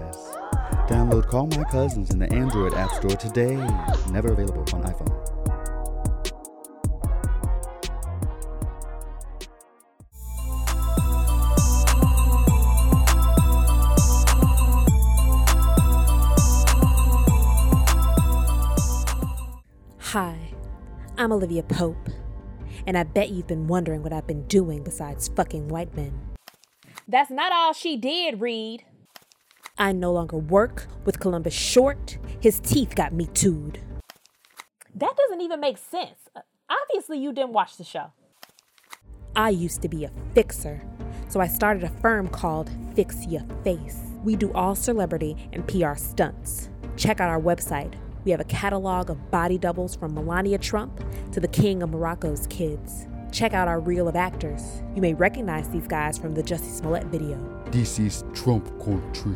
Download 0.88 1.28
Call 1.28 1.48
My 1.48 1.66
Cousins 1.66 2.12
in 2.12 2.20
the 2.20 2.32
Android 2.32 2.74
App 2.76 2.92
Store 2.92 3.18
today. 3.18 3.56
Never 4.10 4.32
available 4.32 4.62
on 4.74 4.84
iPhone. 4.84 5.15
Hi, 20.16 20.38
I'm 21.18 21.34
Olivia 21.34 21.62
Pope, 21.62 22.08
and 22.88 22.98
I 22.98 23.04
bet 23.04 23.32
you've 23.32 23.48
been 23.48 23.68
wondering 23.68 24.02
what 24.02 24.14
I've 24.14 24.26
been 24.26 24.48
doing 24.48 24.82
besides 24.82 25.28
fucking 25.28 25.68
white 25.68 25.94
men. 25.94 26.18
That's 27.06 27.30
not 27.30 27.52
all 27.52 27.74
she 27.74 27.98
did, 27.98 28.40
Reed. 28.40 28.86
I 29.78 29.92
no 29.92 30.14
longer 30.14 30.38
work 30.38 30.88
with 31.04 31.20
Columbus 31.20 31.54
Short. 31.54 32.18
His 32.40 32.62
teeth 32.62 32.96
got 32.96 33.12
me 33.12 33.26
tooed. 33.34 33.82
That 34.96 35.18
doesn't 35.18 35.42
even 35.42 35.60
make 35.60 35.78
sense. 35.78 36.30
Obviously, 36.70 37.18
you 37.18 37.34
didn't 37.34 37.52
watch 37.52 37.76
the 37.76 37.84
show. 37.84 38.14
I 39.36 39.50
used 39.50 39.82
to 39.82 39.90
be 39.90 40.06
a 40.06 40.12
fixer, 40.34 40.82
so 41.28 41.42
I 41.42 41.48
started 41.48 41.84
a 41.84 41.90
firm 42.00 42.30
called 42.30 42.70
Fix 42.96 43.28
Your 43.28 43.44
Face. 43.66 44.00
We 44.24 44.38
do 44.38 44.54
all 44.54 44.76
celebrity 44.76 45.36
and 45.52 45.68
PR 45.68 45.96
stunts. 45.96 46.70
Check 46.96 47.20
out 47.20 47.28
our 47.28 47.42
website. 47.42 47.96
We 48.26 48.32
have 48.32 48.40
a 48.40 48.46
catalog 48.46 49.12
of 49.12 49.30
body 49.30 49.60
doubles 49.60 49.96
from 49.96 50.16
Melania 50.16 50.58
Trump 50.58 51.00
to 51.32 51.40
the 51.40 51.48
King 51.48 51.84
of 51.84 51.92
Morocco's 51.92 52.48
kids. 52.48 53.06
Check 53.32 53.54
out 53.54 53.68
our 53.68 53.80
reel 53.80 54.08
of 54.08 54.16
actors. 54.16 54.82
You 54.96 55.02
may 55.04 55.14
recognize 55.14 55.70
these 55.70 55.86
guys 55.86 56.18
from 56.18 56.34
the 56.34 56.42
Jussie 56.42 56.76
Smollett 56.76 57.06
video. 57.06 57.38
This 57.70 58.00
is 58.00 58.24
Trump 58.34 58.66
country. 58.84 59.36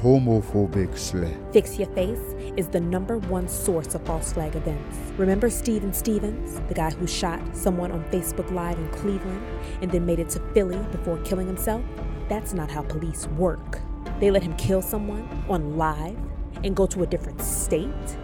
Homophobic 0.00 0.96
slay. 0.96 1.36
Fix 1.52 1.76
Your 1.76 1.88
Face 1.88 2.20
is 2.56 2.68
the 2.68 2.78
number 2.78 3.18
one 3.18 3.48
source 3.48 3.96
of 3.96 4.02
false 4.02 4.32
flag 4.32 4.54
events. 4.54 4.96
Remember 5.16 5.50
Steven 5.50 5.92
Stevens, 5.92 6.60
the 6.68 6.74
guy 6.74 6.90
who 6.90 7.06
shot 7.08 7.40
someone 7.52 7.90
on 7.90 8.04
Facebook 8.12 8.48
Live 8.52 8.78
in 8.78 8.88
Cleveland 8.90 9.42
and 9.82 9.90
then 9.90 10.06
made 10.06 10.20
it 10.20 10.28
to 10.30 10.40
Philly 10.54 10.78
before 10.92 11.18
killing 11.22 11.48
himself? 11.48 11.82
That's 12.28 12.54
not 12.54 12.70
how 12.70 12.82
police 12.82 13.26
work. 13.38 13.80
They 14.20 14.30
let 14.30 14.44
him 14.44 14.54
kill 14.56 14.82
someone 14.82 15.28
on 15.48 15.76
live 15.76 16.16
and 16.64 16.76
go 16.76 16.86
to 16.86 17.02
a 17.02 17.06
different 17.06 17.40
state. 17.40 18.18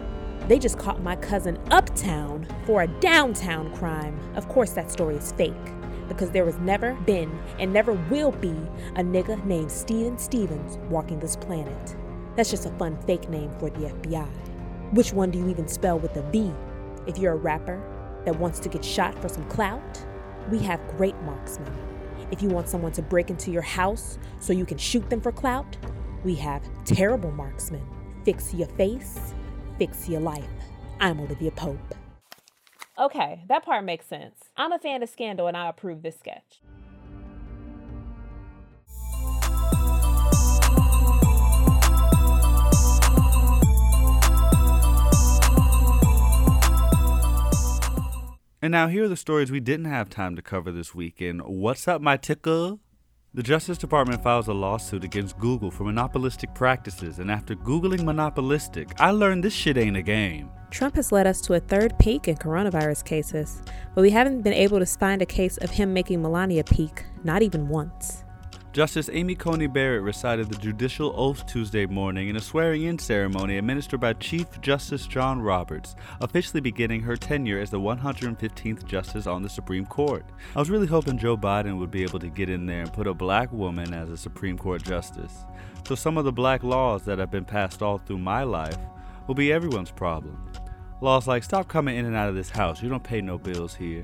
They 0.47 0.59
just 0.59 0.77
caught 0.77 1.01
my 1.01 1.15
cousin 1.15 1.59
uptown 1.71 2.47
for 2.65 2.83
a 2.83 2.87
downtown 2.99 3.75
crime. 3.75 4.19
Of 4.35 4.47
course, 4.47 4.71
that 4.71 4.91
story 4.91 5.15
is 5.15 5.31
fake 5.31 5.53
because 6.07 6.29
there 6.29 6.45
has 6.45 6.57
never 6.59 6.93
been 7.05 7.31
and 7.59 7.73
never 7.73 7.93
will 7.93 8.31
be 8.31 8.55
a 8.95 9.03
nigga 9.03 9.43
named 9.45 9.71
Steven 9.71 10.17
Stevens 10.17 10.77
walking 10.89 11.19
this 11.19 11.35
planet. 11.35 11.95
That's 12.35 12.51
just 12.51 12.65
a 12.65 12.71
fun 12.71 12.97
fake 13.07 13.29
name 13.29 13.51
for 13.59 13.69
the 13.69 13.89
FBI. 13.89 14.27
Which 14.93 15.13
one 15.13 15.31
do 15.31 15.39
you 15.39 15.49
even 15.49 15.67
spell 15.67 15.97
with 15.97 16.15
a 16.15 16.21
V? 16.31 16.53
If 17.07 17.17
you're 17.17 17.33
a 17.33 17.37
rapper 17.37 17.81
that 18.25 18.37
wants 18.39 18.59
to 18.59 18.69
get 18.69 18.83
shot 18.83 19.19
for 19.21 19.29
some 19.29 19.45
clout, 19.49 20.05
we 20.51 20.59
have 20.59 20.79
great 20.97 21.15
marksmen. 21.23 21.73
If 22.31 22.41
you 22.41 22.49
want 22.49 22.69
someone 22.69 22.91
to 22.93 23.01
break 23.01 23.29
into 23.29 23.51
your 23.51 23.61
house 23.61 24.17
so 24.39 24.53
you 24.53 24.65
can 24.65 24.77
shoot 24.77 25.09
them 25.09 25.21
for 25.21 25.31
clout, 25.31 25.77
we 26.23 26.35
have 26.35 26.61
terrible 26.85 27.31
marksmen. 27.31 27.83
Fix 28.25 28.55
your 28.55 28.67
face, 28.69 29.35
fix 29.77 30.09
your 30.09 30.19
life. 30.19 30.43
I'm 30.99 31.19
Olivia 31.19 31.51
Pope. 31.51 31.93
Okay, 32.97 33.43
that 33.47 33.63
part 33.63 33.85
makes 33.85 34.07
sense. 34.07 34.45
I'm 34.57 34.71
a 34.71 34.79
fan 34.79 35.03
of 35.03 35.09
Scandal 35.09 35.45
and 35.45 35.55
I 35.55 35.69
approve 35.69 36.01
this 36.01 36.17
sketch. 36.17 36.61
And 48.59 48.71
now 48.71 48.87
here 48.87 49.03
are 49.03 49.07
the 49.07 49.15
stories 49.15 49.51
we 49.51 49.59
didn't 49.59 49.85
have 49.85 50.09
time 50.09 50.35
to 50.35 50.41
cover 50.41 50.71
this 50.71 50.95
weekend. 50.95 51.43
What's 51.43 51.87
up, 51.87 52.01
my 52.01 52.17
tickle? 52.17 52.79
The 53.35 53.43
Justice 53.43 53.77
Department 53.77 54.23
files 54.23 54.47
a 54.47 54.53
lawsuit 54.53 55.03
against 55.03 55.37
Google 55.39 55.69
for 55.69 55.83
monopolistic 55.83 56.53
practices, 56.53 57.19
and 57.19 57.29
after 57.29 57.53
Googling 57.53 58.05
monopolistic, 58.05 58.93
I 58.97 59.11
learned 59.11 59.43
this 59.43 59.53
shit 59.53 59.75
ain't 59.75 59.97
a 59.97 60.01
game. 60.01 60.49
Trump 60.71 60.95
has 60.95 61.11
led 61.11 61.27
us 61.27 61.41
to 61.41 61.55
a 61.55 61.59
third 61.59 61.99
peak 61.99 62.29
in 62.29 62.37
coronavirus 62.37 63.03
cases, 63.03 63.61
but 63.93 64.03
we 64.03 64.09
haven't 64.09 64.43
been 64.43 64.53
able 64.53 64.79
to 64.79 64.85
find 64.85 65.21
a 65.21 65.25
case 65.25 65.57
of 65.57 65.69
him 65.69 65.93
making 65.93 66.21
Melania 66.21 66.63
peak, 66.63 67.03
not 67.25 67.41
even 67.41 67.67
once. 67.67 68.24
Justice 68.75 69.09
Amy 69.13 69.35
Coney 69.35 69.67
Barrett 69.67 70.03
recited 70.03 70.49
the 70.49 70.57
judicial 70.57 71.13
oath 71.15 71.45
Tuesday 71.45 71.85
morning 71.85 72.27
in 72.27 72.35
a 72.35 72.41
swearing 72.41 72.83
in 72.83 72.99
ceremony 72.99 73.57
administered 73.57 74.01
by 74.01 74.11
Chief 74.11 74.47
Justice 74.59 75.07
John 75.07 75.41
Roberts, 75.41 75.95
officially 76.19 76.59
beginning 76.59 76.99
her 76.99 77.15
tenure 77.15 77.61
as 77.61 77.69
the 77.69 77.79
115th 77.79 78.83
Justice 78.83 79.27
on 79.27 79.43
the 79.43 79.47
Supreme 79.47 79.85
Court. 79.85 80.25
I 80.57 80.59
was 80.59 80.69
really 80.69 80.87
hoping 80.87 81.17
Joe 81.17 81.37
Biden 81.37 81.79
would 81.79 81.89
be 81.89 82.03
able 82.03 82.19
to 82.19 82.27
get 82.27 82.49
in 82.49 82.65
there 82.65 82.81
and 82.81 82.91
put 82.91 83.07
a 83.07 83.13
black 83.13 83.49
woman 83.53 83.93
as 83.93 84.09
a 84.09 84.17
Supreme 84.17 84.57
Court 84.57 84.83
Justice. 84.83 85.45
So 85.87 85.95
some 85.95 86.17
of 86.17 86.25
the 86.25 86.33
black 86.33 86.61
laws 86.61 87.03
that 87.03 87.17
have 87.17 87.31
been 87.31 87.45
passed 87.45 87.81
all 87.81 87.99
through 87.99 88.17
my 88.17 88.43
life 88.43 88.77
will 89.25 89.35
be 89.35 89.53
everyone's 89.53 89.91
problem. 89.91 90.51
Laws 91.05 91.27
like 91.27 91.43
stop 91.43 91.67
coming 91.67 91.97
in 91.97 92.05
and 92.05 92.15
out 92.15 92.29
of 92.29 92.33
this 92.33 92.49
house, 92.49 92.81
you 92.81 92.89
don't 92.89 93.03
pay 93.03 93.21
no 93.21 93.37
bills 93.37 93.75
here. 93.75 94.03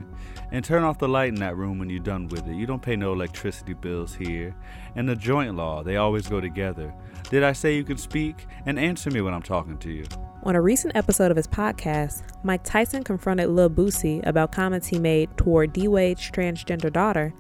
And 0.52 0.64
turn 0.64 0.84
off 0.84 1.00
the 1.00 1.08
light 1.08 1.30
in 1.30 1.36
that 1.40 1.58
room 1.58 1.80
when 1.80 1.90
you're 1.90 1.98
done 1.98 2.28
with 2.28 2.48
it, 2.48 2.54
you 2.54 2.68
don't 2.68 2.84
pay 2.84 2.96
no 2.96 3.12
electricity 3.12 3.74
bills 3.74 4.14
here. 4.14 4.56
And 4.96 5.10
the 5.10 5.16
joint 5.16 5.56
law, 5.56 5.82
they 5.82 5.98
always 5.98 6.28
go 6.28 6.40
together. 6.40 6.94
Did 7.32 7.42
I 7.42 7.54
say 7.54 7.76
you 7.76 7.84
can 7.84 7.98
speak? 7.98 8.46
And 8.68 8.78
answer 8.78 9.10
me 9.10 9.22
when 9.22 9.34
I'm 9.34 9.42
talking 9.42 9.80
to 9.80 9.90
you. 9.90 10.06
On 10.44 10.56
a 10.56 10.62
recent 10.62 10.96
episode 10.96 11.32
of 11.32 11.38
his 11.38 11.48
podcast, 11.48 12.22
Mike 12.44 12.62
Tyson 12.64 13.04
confronted 13.04 13.50
Lil 13.50 13.72
Boosie 13.72 14.24
about 14.28 14.52
comments 14.52 14.86
he 14.86 15.00
made 15.00 15.36
toward 15.38 15.74
D 15.74 15.88
Wade's 15.88 16.30
transgender 16.30 16.94
daughter, 16.94 17.34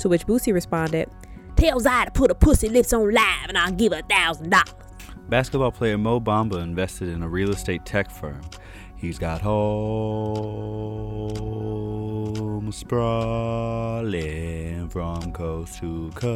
to 0.00 0.10
which 0.10 0.26
Boosie 0.26 0.52
responded, 0.52 1.08
Tell 1.56 1.80
Zai 1.80 2.04
to 2.04 2.10
put 2.10 2.30
a 2.30 2.34
pussy 2.34 2.68
lips 2.68 2.92
on 2.92 3.10
live 3.10 3.48
and 3.48 3.56
I'll 3.56 3.72
give 3.72 3.94
her 3.94 4.00
a 4.00 4.02
thousand 4.02 4.50
dollars. 4.50 4.74
Basketball 5.30 5.72
player 5.72 5.96
Mo 5.96 6.20
Bamba 6.20 6.62
invested 6.62 7.08
in 7.08 7.22
a 7.22 7.28
real 7.28 7.50
estate 7.50 7.86
tech 7.86 8.10
firm. 8.10 8.42
He's 9.00 9.18
got 9.18 9.40
homes 9.40 11.38
sprawling 12.76 14.88
from 14.88 15.32
coast 15.32 15.78
to 15.78 16.10
coast. 16.16 16.28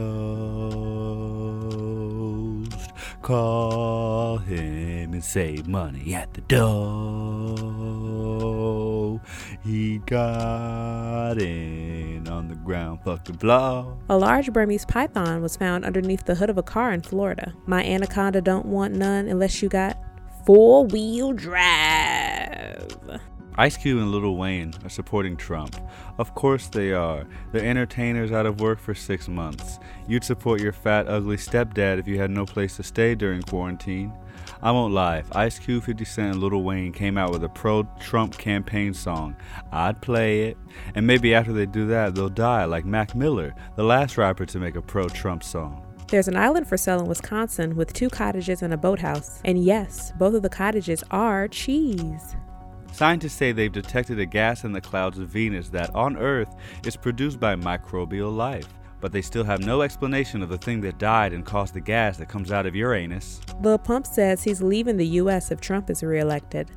Call 3.21 4.37
him 4.39 5.13
and 5.13 5.25
save 5.25 5.67
money 5.67 6.15
at 6.15 6.33
the 6.35 6.41
door. 6.43 7.59
He 9.65 9.99
got 9.99 11.43
in 11.43 12.29
on 12.29 12.47
the 12.47 12.55
ground, 12.55 13.01
fuck 13.05 13.25
the 13.25 13.33
blow. 13.33 13.99
A 14.09 14.17
large 14.17 14.53
Burmese 14.53 14.85
python 14.85 15.43
was 15.43 15.57
found 15.57 15.85
underneath 15.85 16.27
the 16.27 16.37
hood 16.37 16.51
of 16.51 16.59
a 16.59 16.63
car 16.63 16.93
in 16.93 17.01
Florida. 17.01 17.55
My 17.67 17.85
anaconda 17.85 18.41
don't 18.41 18.67
want 18.67 18.95
none 18.95 19.27
unless 19.27 19.63
you 19.63 19.69
got 19.69 19.99
four 20.45 20.85
wheel 20.87 21.33
drive. 21.33 23.21
Ice 23.57 23.77
Cube 23.77 23.99
and 23.99 24.11
Lil 24.11 24.37
Wayne 24.37 24.73
are 24.83 24.89
supporting 24.89 25.37
Trump. 25.37 25.77
Of 26.19 26.35
course 26.35 26.69
they 26.69 26.93
are. 26.93 27.27
They're 27.53 27.65
entertainers 27.65 28.33
out 28.33 28.47
of 28.47 28.61
work 28.61 28.81
for 28.81 28.95
six 28.95 29.29
months. 29.29 29.79
You'd 30.09 30.25
support 30.25 30.63
your 30.63 30.73
fat, 30.73 31.07
ugly 31.07 31.37
stepdad 31.37 31.99
if 31.99 32.09
you 32.09 32.19
had 32.19 32.31
no 32.31 32.47
place 32.47 32.77
to 32.77 32.83
stay 32.83 33.15
during 33.15 33.43
quarantine. 33.43 34.13
I 34.63 34.71
won't 34.71 34.95
lie, 34.95 35.19
if 35.19 35.37
Ice 35.37 35.59
Cube, 35.59 35.85
50 35.85 36.05
Cent, 36.05 36.35
and 36.35 36.43
Lil 36.43 36.63
Wayne 36.63 36.93
came 36.93 37.19
out 37.19 37.31
with 37.31 37.45
a 37.45 37.49
pro 37.49 37.83
Trump 38.01 38.39
campaign 38.39 38.95
song, 38.95 39.37
I'd 39.71 40.01
play 40.01 40.45
it. 40.45 40.57
And 40.95 41.07
maybe 41.07 41.35
after 41.35 41.53
they 41.53 41.67
do 41.67 41.87
that, 41.89 42.15
they'll 42.15 42.29
die 42.29 42.65
like 42.65 42.87
Mac 42.87 43.15
Miller, 43.15 43.55
the 43.77 43.85
last 43.85 44.17
rapper 44.17 44.47
to 44.47 44.59
make 44.59 44.77
a 44.77 44.83
pro 44.83 45.09
Trump 45.09 45.43
song. 45.45 45.92
There's 46.13 46.29
an 46.29 46.37
island 46.37 46.69
for 46.69 46.77
sale 46.77 47.01
in 47.01 47.07
Wisconsin 47.07 47.75
with 47.75 47.95
two 47.95 48.11
cottages 48.11 48.61
and 48.61 48.75
a 48.75 48.77
boathouse. 48.77 49.41
And 49.47 49.65
yes, 49.65 50.13
both 50.19 50.35
of 50.35 50.43
the 50.43 50.51
cottages 50.51 51.03
are 51.11 51.49
cheese. 51.49 52.37
Scientists 52.93 53.33
say 53.33 53.51
they've 53.51 53.73
detected 53.73 54.19
a 54.19 54.27
gas 54.27 54.65
in 54.65 54.73
the 54.73 54.81
clouds 54.83 55.19
of 55.19 55.31
Venus 55.31 55.71
that, 55.71 55.89
on 55.95 56.19
Earth, 56.19 56.55
is 56.85 56.97
produced 56.97 57.41
by 57.41 57.57
microbial 57.57 58.31
life. 58.31 58.69
But 59.01 59.13
they 59.13 59.23
still 59.23 59.45
have 59.45 59.61
no 59.65 59.81
explanation 59.81 60.43
of 60.43 60.51
the 60.51 60.59
thing 60.59 60.83
that 60.83 60.99
died 60.99 61.33
and 61.33 61.47
caused 61.47 61.73
the 61.73 61.81
gas 61.81 62.19
that 62.19 62.29
comes 62.29 62.53
out 62.53 62.67
of 62.67 62.77
Uranus. 62.77 63.41
Lil 63.63 63.79
Pump 63.79 64.07
says 64.07 64.43
he's 64.43 64.61
leaving 64.61 64.99
the 64.99 65.07
U.S. 65.07 65.51
if 65.51 65.63
Trump 65.63 65.89
is 65.89 66.03
reelected. 66.03 66.71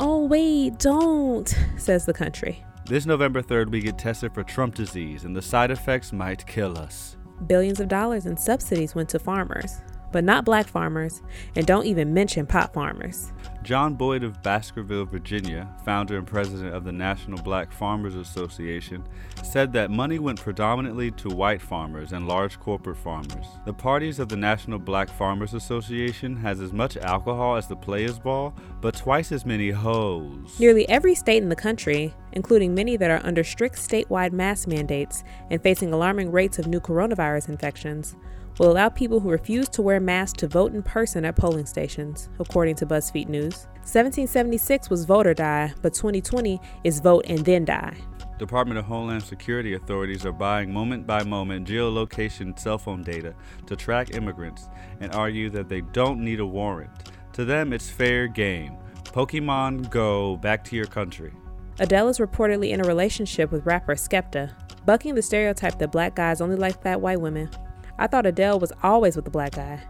Oh, 0.00 0.26
wait, 0.26 0.80
don't, 0.80 1.56
says 1.76 2.04
the 2.04 2.12
country. 2.12 2.66
This 2.86 3.06
November 3.06 3.42
3rd, 3.42 3.70
we 3.70 3.80
get 3.80 3.96
tested 3.96 4.34
for 4.34 4.42
Trump 4.42 4.74
disease, 4.74 5.22
and 5.22 5.36
the 5.36 5.40
side 5.40 5.70
effects 5.70 6.12
might 6.12 6.44
kill 6.48 6.76
us. 6.76 7.16
Billions 7.46 7.80
of 7.80 7.88
dollars 7.88 8.26
in 8.26 8.36
subsidies 8.36 8.94
went 8.94 9.08
to 9.10 9.18
farmers, 9.18 9.80
but 10.12 10.24
not 10.24 10.44
black 10.44 10.66
farmers, 10.66 11.22
and 11.56 11.66
don't 11.66 11.86
even 11.86 12.14
mention 12.14 12.46
pot 12.46 12.72
farmers. 12.72 13.32
John 13.62 13.94
Boyd 13.94 14.24
of 14.24 14.42
Baskerville, 14.42 15.04
Virginia, 15.04 15.68
founder 15.84 16.18
and 16.18 16.26
president 16.26 16.74
of 16.74 16.82
the 16.82 16.90
National 16.90 17.40
Black 17.42 17.70
Farmers 17.72 18.16
Association, 18.16 19.06
said 19.44 19.72
that 19.72 19.88
money 19.88 20.18
went 20.18 20.40
predominantly 20.40 21.12
to 21.12 21.28
white 21.28 21.62
farmers 21.62 22.12
and 22.12 22.26
large 22.26 22.58
corporate 22.58 22.96
farmers. 22.96 23.46
The 23.64 23.72
parties 23.72 24.18
of 24.18 24.28
the 24.28 24.36
National 24.36 24.80
Black 24.80 25.08
Farmers 25.08 25.54
Association 25.54 26.34
has 26.36 26.60
as 26.60 26.72
much 26.72 26.96
alcohol 26.96 27.54
as 27.56 27.68
the 27.68 27.76
Players 27.76 28.18
Ball, 28.18 28.52
but 28.80 28.96
twice 28.96 29.30
as 29.30 29.46
many 29.46 29.70
hoes. 29.70 30.58
Nearly 30.58 30.88
every 30.88 31.14
state 31.14 31.42
in 31.42 31.48
the 31.48 31.54
country, 31.54 32.12
including 32.32 32.74
many 32.74 32.96
that 32.96 33.12
are 33.12 33.24
under 33.24 33.44
strict 33.44 33.76
statewide 33.76 34.32
mask 34.32 34.66
mandates 34.66 35.22
and 35.50 35.62
facing 35.62 35.92
alarming 35.92 36.32
rates 36.32 36.58
of 36.58 36.66
new 36.66 36.80
coronavirus 36.80 37.48
infections, 37.48 38.16
will 38.58 38.70
allow 38.70 38.88
people 38.88 39.20
who 39.20 39.30
refuse 39.30 39.68
to 39.70 39.82
wear 39.82 40.00
masks 40.00 40.38
to 40.38 40.48
vote 40.48 40.74
in 40.74 40.82
person 40.82 41.24
at 41.24 41.36
polling 41.36 41.66
stations, 41.66 42.28
according 42.38 42.76
to 42.76 42.86
BuzzFeed 42.86 43.28
News. 43.28 43.66
1776 43.82 44.90
was 44.90 45.04
vote 45.04 45.26
or 45.26 45.34
die, 45.34 45.72
but 45.82 45.94
2020 45.94 46.60
is 46.84 47.00
vote 47.00 47.24
and 47.28 47.44
then 47.44 47.64
die. 47.64 47.96
Department 48.38 48.78
of 48.78 48.84
Homeland 48.84 49.22
Security 49.22 49.74
authorities 49.74 50.26
are 50.26 50.32
buying 50.32 50.72
moment 50.72 51.06
by 51.06 51.22
moment 51.22 51.68
geolocation 51.68 52.58
cell 52.58 52.78
phone 52.78 53.02
data 53.02 53.34
to 53.66 53.76
track 53.76 54.14
immigrants 54.14 54.68
and 55.00 55.14
argue 55.14 55.48
that 55.50 55.68
they 55.68 55.80
don't 55.80 56.18
need 56.18 56.40
a 56.40 56.46
warrant. 56.46 56.90
To 57.34 57.44
them, 57.44 57.72
it's 57.72 57.88
fair 57.88 58.26
game. 58.26 58.76
Pokemon 59.04 59.90
Go 59.90 60.36
back 60.36 60.64
to 60.64 60.76
your 60.76 60.86
country. 60.86 61.32
Adele 61.78 62.08
is 62.08 62.18
reportedly 62.18 62.70
in 62.70 62.80
a 62.80 62.84
relationship 62.84 63.50
with 63.50 63.66
rapper 63.66 63.94
Skepta, 63.94 64.52
bucking 64.84 65.14
the 65.14 65.22
stereotype 65.22 65.78
that 65.78 65.92
black 65.92 66.14
guys 66.14 66.40
only 66.40 66.56
like 66.56 66.82
fat 66.82 67.00
white 67.00 67.20
women. 67.20 67.50
I 67.98 68.06
thought 68.06 68.26
Adele 68.26 68.58
was 68.58 68.72
always 68.82 69.16
with 69.16 69.24
the 69.24 69.30
black 69.30 69.52
guy. 69.52 69.80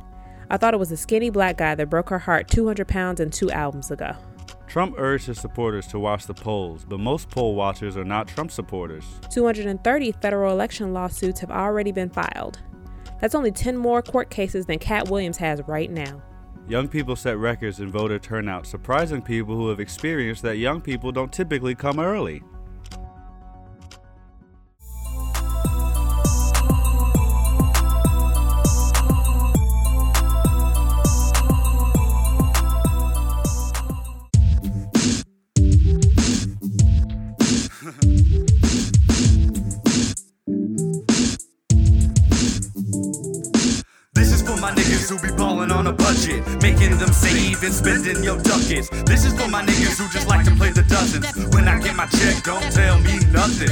I 0.50 0.56
thought 0.56 0.74
it 0.74 0.80
was 0.80 0.92
a 0.92 0.96
skinny 0.96 1.30
black 1.30 1.56
guy 1.56 1.74
that 1.74 1.88
broke 1.88 2.10
her 2.10 2.18
heart 2.18 2.48
200 2.48 2.86
pounds 2.86 3.20
and 3.20 3.32
two 3.32 3.50
albums 3.50 3.90
ago. 3.90 4.14
Trump 4.66 4.94
urged 4.96 5.26
his 5.26 5.38
supporters 5.38 5.86
to 5.88 5.98
watch 5.98 6.26
the 6.26 6.34
polls, 6.34 6.84
but 6.88 6.98
most 6.98 7.28
poll 7.28 7.54
watchers 7.54 7.96
are 7.96 8.04
not 8.04 8.26
Trump 8.26 8.50
supporters. 8.50 9.04
230 9.30 10.12
federal 10.12 10.52
election 10.52 10.92
lawsuits 10.94 11.40
have 11.40 11.50
already 11.50 11.92
been 11.92 12.08
filed. 12.08 12.58
That's 13.20 13.34
only 13.34 13.52
10 13.52 13.76
more 13.76 14.02
court 14.02 14.30
cases 14.30 14.66
than 14.66 14.78
Katt 14.78 15.08
Williams 15.08 15.36
has 15.36 15.60
right 15.68 15.90
now. 15.90 16.22
Young 16.68 16.88
people 16.88 17.16
set 17.16 17.38
records 17.38 17.80
in 17.80 17.90
voter 17.90 18.18
turnout, 18.18 18.66
surprising 18.66 19.20
people 19.20 19.54
who 19.56 19.68
have 19.68 19.80
experienced 19.80 20.42
that 20.42 20.56
young 20.56 20.80
people 20.80 21.12
don't 21.12 21.32
typically 21.32 21.74
come 21.74 22.00
early. 22.00 22.42
And 47.62 47.72
spending 47.72 48.24
your 48.24 48.38
ducats. 48.38 48.88
This 49.04 49.24
is 49.24 49.32
for 49.38 49.48
my 49.48 49.62
niggas 49.62 49.98
who 49.98 50.08
just 50.10 50.26
like 50.26 50.44
to 50.46 50.50
play 50.52 50.70
the 50.70 50.82
dozens. 50.82 51.26
When 51.54 51.68
I 51.68 51.78
get 51.80 51.94
my 51.94 52.06
check, 52.06 52.42
don't 52.42 52.62
tell 52.72 52.98
me 53.00 53.18
nothing. 53.30 53.70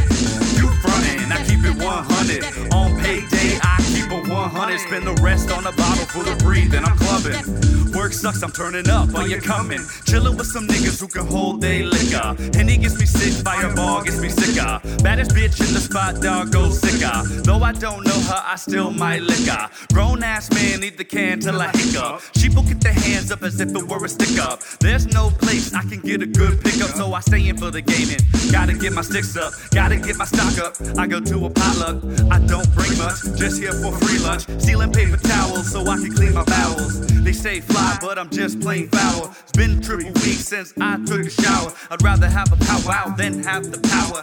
You 0.55 0.69
frontin', 0.79 1.33
I 1.33 1.43
keep 1.47 1.65
it 1.65 1.77
100. 1.83 2.73
On 2.73 2.95
payday, 3.01 3.59
I 3.63 3.77
keep 3.91 4.11
a 4.11 4.21
100. 4.31 4.81
Spend 4.81 5.07
the 5.07 5.15
rest 5.23 5.51
on 5.51 5.67
a 5.67 5.73
full 6.11 6.29
of 6.29 6.39
breathe, 6.39 6.75
and 6.75 6.85
I'm 6.85 6.97
clubbing. 6.99 7.93
Work 7.93 8.13
sucks, 8.13 8.43
I'm 8.43 8.53
turning 8.53 8.89
up. 8.89 9.15
Are 9.15 9.27
you 9.27 9.41
coming? 9.41 9.81
Chillin' 10.07 10.37
with 10.37 10.47
some 10.47 10.67
niggas 10.67 11.01
who 11.01 11.09
can 11.09 11.27
hold 11.27 11.61
they 11.61 11.83
liquor. 11.83 12.37
Henny 12.55 12.77
gets 12.77 12.99
me 12.99 13.07
sick, 13.07 13.45
fireball 13.45 14.03
gets 14.03 14.21
me 14.21 14.29
sicker. 14.29 14.81
Baddest 15.03 15.33
bitch 15.33 15.61
in 15.67 15.75
the 15.75 15.81
spot, 15.81 16.21
dog 16.21 16.53
goes 16.53 16.81
sicker. 16.81 17.23
Though 17.43 17.63
I 17.63 17.73
don't 17.73 18.05
know 18.05 18.21
her, 18.31 18.43
I 18.45 18.57
still 18.57 18.91
might 18.91 19.23
lick 19.23 19.47
her. 19.47 19.71
Grown 19.93 20.23
ass 20.23 20.51
man, 20.53 20.81
need 20.81 20.99
the 20.99 21.05
can 21.05 21.41
till 21.41 21.61
I 21.61 21.69
hiccup. 21.69 22.21
Sheeple 22.39 22.67
get 22.67 22.81
their 22.81 22.93
hands 22.93 23.31
up 23.31 23.43
as 23.43 23.61
if 23.61 23.75
it 23.75 23.89
were 23.89 24.05
a 24.05 24.09
stick 24.09 24.39
up. 24.39 24.61
There's 24.81 25.07
no 25.07 25.31
place 25.31 25.75
I 25.75 25.83
can 25.83 26.01
get 26.01 26.23
a 26.23 26.27
good 26.27 26.63
pickup, 26.63 26.91
so 26.91 27.13
I 27.13 27.21
stay 27.21 27.49
in 27.49 27.57
for 27.57 27.71
the 27.71 27.83
gaming. 27.83 28.21
Gotta 28.51 28.75
get 28.75 28.93
my 28.93 29.03
sticks 29.03 29.37
up, 29.37 29.53
gotta 29.73 29.97
get 29.97 30.17
my 30.17 30.25
stock 30.25 30.59
up. 30.59 30.75
I 30.99 31.07
go 31.07 31.21
to 31.21 31.47
a 31.47 31.51
potluck, 31.51 31.97
I 32.31 32.39
don't 32.39 32.69
bring 32.75 32.97
much, 32.99 33.23
just 33.39 33.61
here 33.61 33.73
for 33.73 33.93
free 33.99 34.19
lunch. 34.19 34.43
Stealing 34.63 34.93
paper 34.93 35.17
towels 35.17 35.71
so 35.71 35.87
I 35.89 36.00
clean 36.09 36.35
my 36.35 36.45
bowels. 36.45 37.07
They 37.23 37.33
say 37.33 37.61
fly, 37.61 37.99
but 38.01 38.19
I'm 38.19 38.31
just 38.31 38.61
plain 38.61 38.89
foul. 38.89 39.35
It's 39.43 39.53
been 39.53 39.81
triple 39.81 40.13
week 40.13 40.41
since 40.41 40.73
I 40.81 40.97
took 41.05 41.27
a 41.27 41.31
shower. 41.31 41.73
I'd 41.91 42.03
rather 42.03 42.29
have 42.29 42.53
a 42.53 42.57
powwow 42.65 43.15
than 43.17 43.43
have 43.43 43.71
the 43.71 43.81
power. 43.89 44.23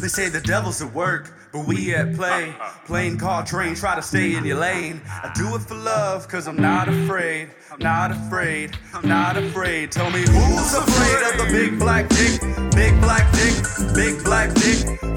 They 0.00 0.08
say 0.08 0.28
the 0.28 0.40
devil's 0.40 0.80
at 0.80 0.94
work, 0.94 1.34
but 1.52 1.66
we 1.66 1.94
at 1.94 2.14
play. 2.14 2.54
Plane, 2.86 3.18
car, 3.18 3.44
train, 3.44 3.74
try 3.74 3.94
to 3.94 4.02
stay 4.02 4.36
in 4.36 4.44
your 4.44 4.58
lane. 4.58 5.00
I 5.06 5.30
do 5.34 5.54
it 5.54 5.62
for 5.62 5.74
love, 5.74 6.28
cause 6.28 6.46
I'm 6.46 6.56
not 6.56 6.88
afraid. 6.88 7.50
I'm 7.70 7.78
not 7.78 8.12
afraid. 8.12 8.76
I'm 8.94 9.08
not 9.08 9.36
afraid. 9.36 9.92
Tell 9.92 10.10
me 10.10 10.20
who's 10.20 10.74
afraid 10.74 11.32
of 11.32 11.46
the 11.46 11.48
big 11.52 11.78
black 11.78 12.08
dick? 12.08 12.40
Big 12.74 13.00
black 13.00 13.30
dick, 13.32 13.94
big 13.94 14.24
black 14.24 14.54
dick. 14.54 15.07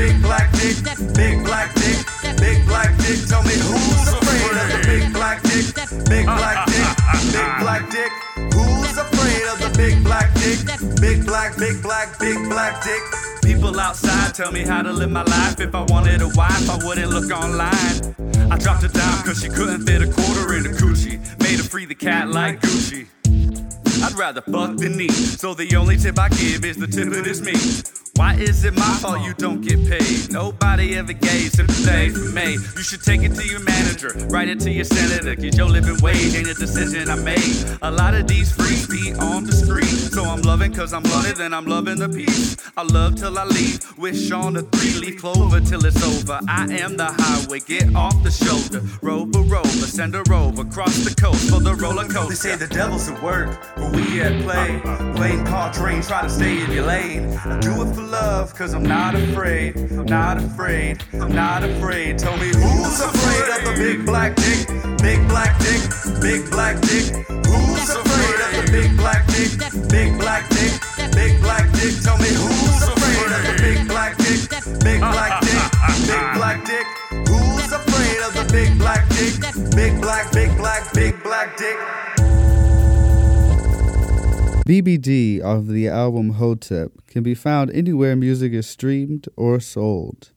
Big 0.00 0.22
black 0.22 0.50
dick? 0.52 0.76
Big 1.14 1.44
black 1.44 1.74
dick, 1.74 1.98
big 2.38 2.66
black 2.66 2.96
dick. 2.98 3.20
Tell 3.28 3.42
me 3.42 3.56
who's 3.68 4.08
afraid 4.08 4.56
of 4.62 4.68
the 4.72 4.80
big 4.88 5.12
black 5.12 5.42
dick? 5.42 5.66
Big 6.08 6.24
black 6.24 6.66
dick, 6.72 6.88
big 7.36 7.50
black 7.60 7.82
dick. 7.90 8.12
Who's 8.54 8.96
afraid 8.96 9.44
of 9.52 9.58
the 9.60 9.70
big 9.76 10.02
black 10.02 10.32
dick? 10.40 10.58
Big 11.00 11.26
black, 11.26 11.56
big 11.58 11.82
black, 11.82 12.18
big 12.18 12.38
black 12.48 12.82
dick. 12.82 13.02
People 13.42 13.78
outside 13.78 14.34
tell 14.34 14.52
me 14.52 14.62
how 14.62 14.82
to 14.82 14.92
live 14.92 15.10
my 15.10 15.22
life. 15.22 15.60
If 15.60 15.74
I 15.74 15.82
wanted 15.82 16.22
a 16.22 16.28
wife, 16.28 16.70
I 16.70 16.78
wouldn't 16.84 17.10
look 17.10 17.30
online. 17.30 18.16
I 18.50 18.56
dropped 18.58 18.84
a 18.84 18.88
down 18.88 19.22
cause 19.24 19.42
she 19.42 19.48
couldn't 19.48 19.86
fit 19.86 20.00
a 20.02 20.06
quarter 20.06 20.56
in 20.56 20.66
a 20.66 20.70
coochie. 20.80 21.18
Made 21.40 21.58
her 21.58 21.68
free 21.72 21.84
the 21.84 21.94
cat 21.94 22.28
like 22.28 22.60
Gucci. 22.60 23.06
I'd 24.02 24.16
rather 24.18 24.40
fuck 24.40 24.76
than 24.76 24.98
eat. 24.98 25.12
So 25.12 25.52
the 25.52 25.76
only 25.76 25.96
tip 25.98 26.18
I 26.18 26.30
give 26.30 26.64
is 26.64 26.78
the 26.78 26.86
tip 26.86 27.08
of 27.08 27.24
this 27.24 27.40
meat. 27.42 27.99
Why 28.16 28.34
is 28.34 28.64
it 28.64 28.74
my 28.74 28.94
fault 29.00 29.22
you 29.22 29.34
don't 29.34 29.60
get 29.60 29.78
paid? 29.88 30.30
Nobody 30.30 30.96
ever 30.96 31.12
gave 31.12 31.52
sympathy 31.52 32.10
for 32.10 32.30
me. 32.34 32.52
You 32.52 32.82
should 32.82 33.02
take 33.02 33.22
it 33.22 33.34
to 33.34 33.46
your 33.46 33.60
manager, 33.60 34.12
write 34.28 34.48
it 34.48 34.60
to 34.60 34.70
your 34.70 34.84
senator. 34.84 35.34
Get 35.34 35.56
your 35.56 35.68
living 35.68 35.96
wage 36.02 36.34
ain't 36.34 36.48
a 36.48 36.54
decision 36.54 37.08
I 37.08 37.16
made. 37.16 37.78
A 37.82 37.90
lot 37.90 38.14
of 38.14 38.26
these 38.26 38.52
freaks 38.52 38.86
be 38.86 39.12
on 39.14 39.44
the 39.44 39.52
street. 39.52 39.84
So 40.12 40.24
I'm 40.24 40.42
loving 40.42 40.72
cause 40.72 40.92
I'm 40.92 41.02
blunted, 41.02 41.36
then 41.36 41.54
I'm 41.54 41.66
loving 41.66 41.98
the 41.98 42.08
peace. 42.08 42.56
I 42.76 42.82
love 42.82 43.16
till 43.16 43.38
I 43.38 43.44
leave. 43.44 43.80
Wish 43.98 44.30
on 44.32 44.56
a 44.56 44.62
three 44.62 45.00
leaf 45.00 45.20
clover 45.20 45.60
till 45.60 45.84
it's 45.84 46.02
over. 46.02 46.40
I 46.48 46.64
am 46.72 46.96
the 46.96 47.06
highway, 47.06 47.60
get 47.60 47.94
off 47.94 48.22
the 48.22 48.30
shoulder. 48.30 48.84
Rover, 49.02 49.40
rover, 49.40 49.68
send 49.68 50.14
her 50.14 50.24
over. 50.32 50.64
Cross 50.64 51.04
the 51.04 51.14
coast 51.14 51.50
for 51.50 51.60
the 51.60 51.74
roller 51.74 52.04
coaster. 52.04 52.28
They 52.28 52.34
say 52.34 52.56
the 52.56 52.66
devil's 52.66 53.08
at 53.08 53.22
work, 53.22 53.58
but 53.76 53.94
we 53.94 54.20
at 54.20 54.42
play. 54.42 54.80
Plane, 55.14 55.44
car, 55.46 55.72
train, 55.72 56.02
try 56.02 56.22
to 56.22 56.30
stay 56.30 56.62
in 56.62 56.70
your 56.72 56.86
lane. 56.86 57.36
I 57.44 57.58
do 57.60 57.82
it 57.82 57.94
for 57.94 58.09
love, 58.10 58.54
cause 58.54 58.74
I'm 58.74 58.82
not 58.82 59.14
afraid. 59.14 59.76
I'm 59.92 60.04
not 60.04 60.36
afraid. 60.36 61.02
I'm 61.14 61.32
not 61.32 61.62
afraid. 61.62 62.18
Tell 62.18 62.36
me 62.36 62.48
who's 62.48 63.00
afraid 63.00 63.46
of 63.56 63.64
the 63.64 63.74
big 63.78 64.04
black 64.04 64.34
dick? 64.34 64.66
Big 64.98 65.26
black 65.28 65.58
dick, 65.60 65.80
big 66.20 66.50
black 66.50 66.80
dick. 66.80 67.14
Who's 67.46 67.88
afraid 67.88 68.38
of 68.46 68.50
the 68.58 68.68
big 68.72 68.96
black 68.96 69.26
dick? 69.28 69.50
Big 69.88 70.18
black 70.18 70.48
dick, 70.50 70.72
big 71.14 71.40
black 71.40 71.70
dick. 71.72 71.94
Tell 72.02 72.18
me 72.18 72.28
who's 72.28 72.82
afraid 72.82 73.30
of 73.30 73.42
the 73.46 73.54
big 73.62 73.88
black 73.88 74.16
dick? 74.18 74.40
Big 74.82 75.00
black 75.00 75.40
dick, 75.40 75.62
big 76.06 76.26
black 76.34 76.64
dick. 76.66 76.86
Who's 77.30 77.72
afraid 77.72 78.18
of 78.26 78.34
the 78.34 78.46
big 78.52 78.76
black 78.78 79.08
dick? 79.10 79.34
Big 79.74 80.00
black, 80.00 80.32
big 80.32 80.56
black, 80.56 80.92
big 80.92 80.92
black 80.92 80.92
BBD 84.70 85.40
of 85.40 85.66
the 85.66 85.88
album 85.88 86.34
Hotep 86.34 86.92
can 87.08 87.24
be 87.24 87.34
found 87.34 87.72
anywhere 87.72 88.14
music 88.14 88.52
is 88.52 88.68
streamed 88.68 89.26
or 89.36 89.58
sold. 89.58 90.30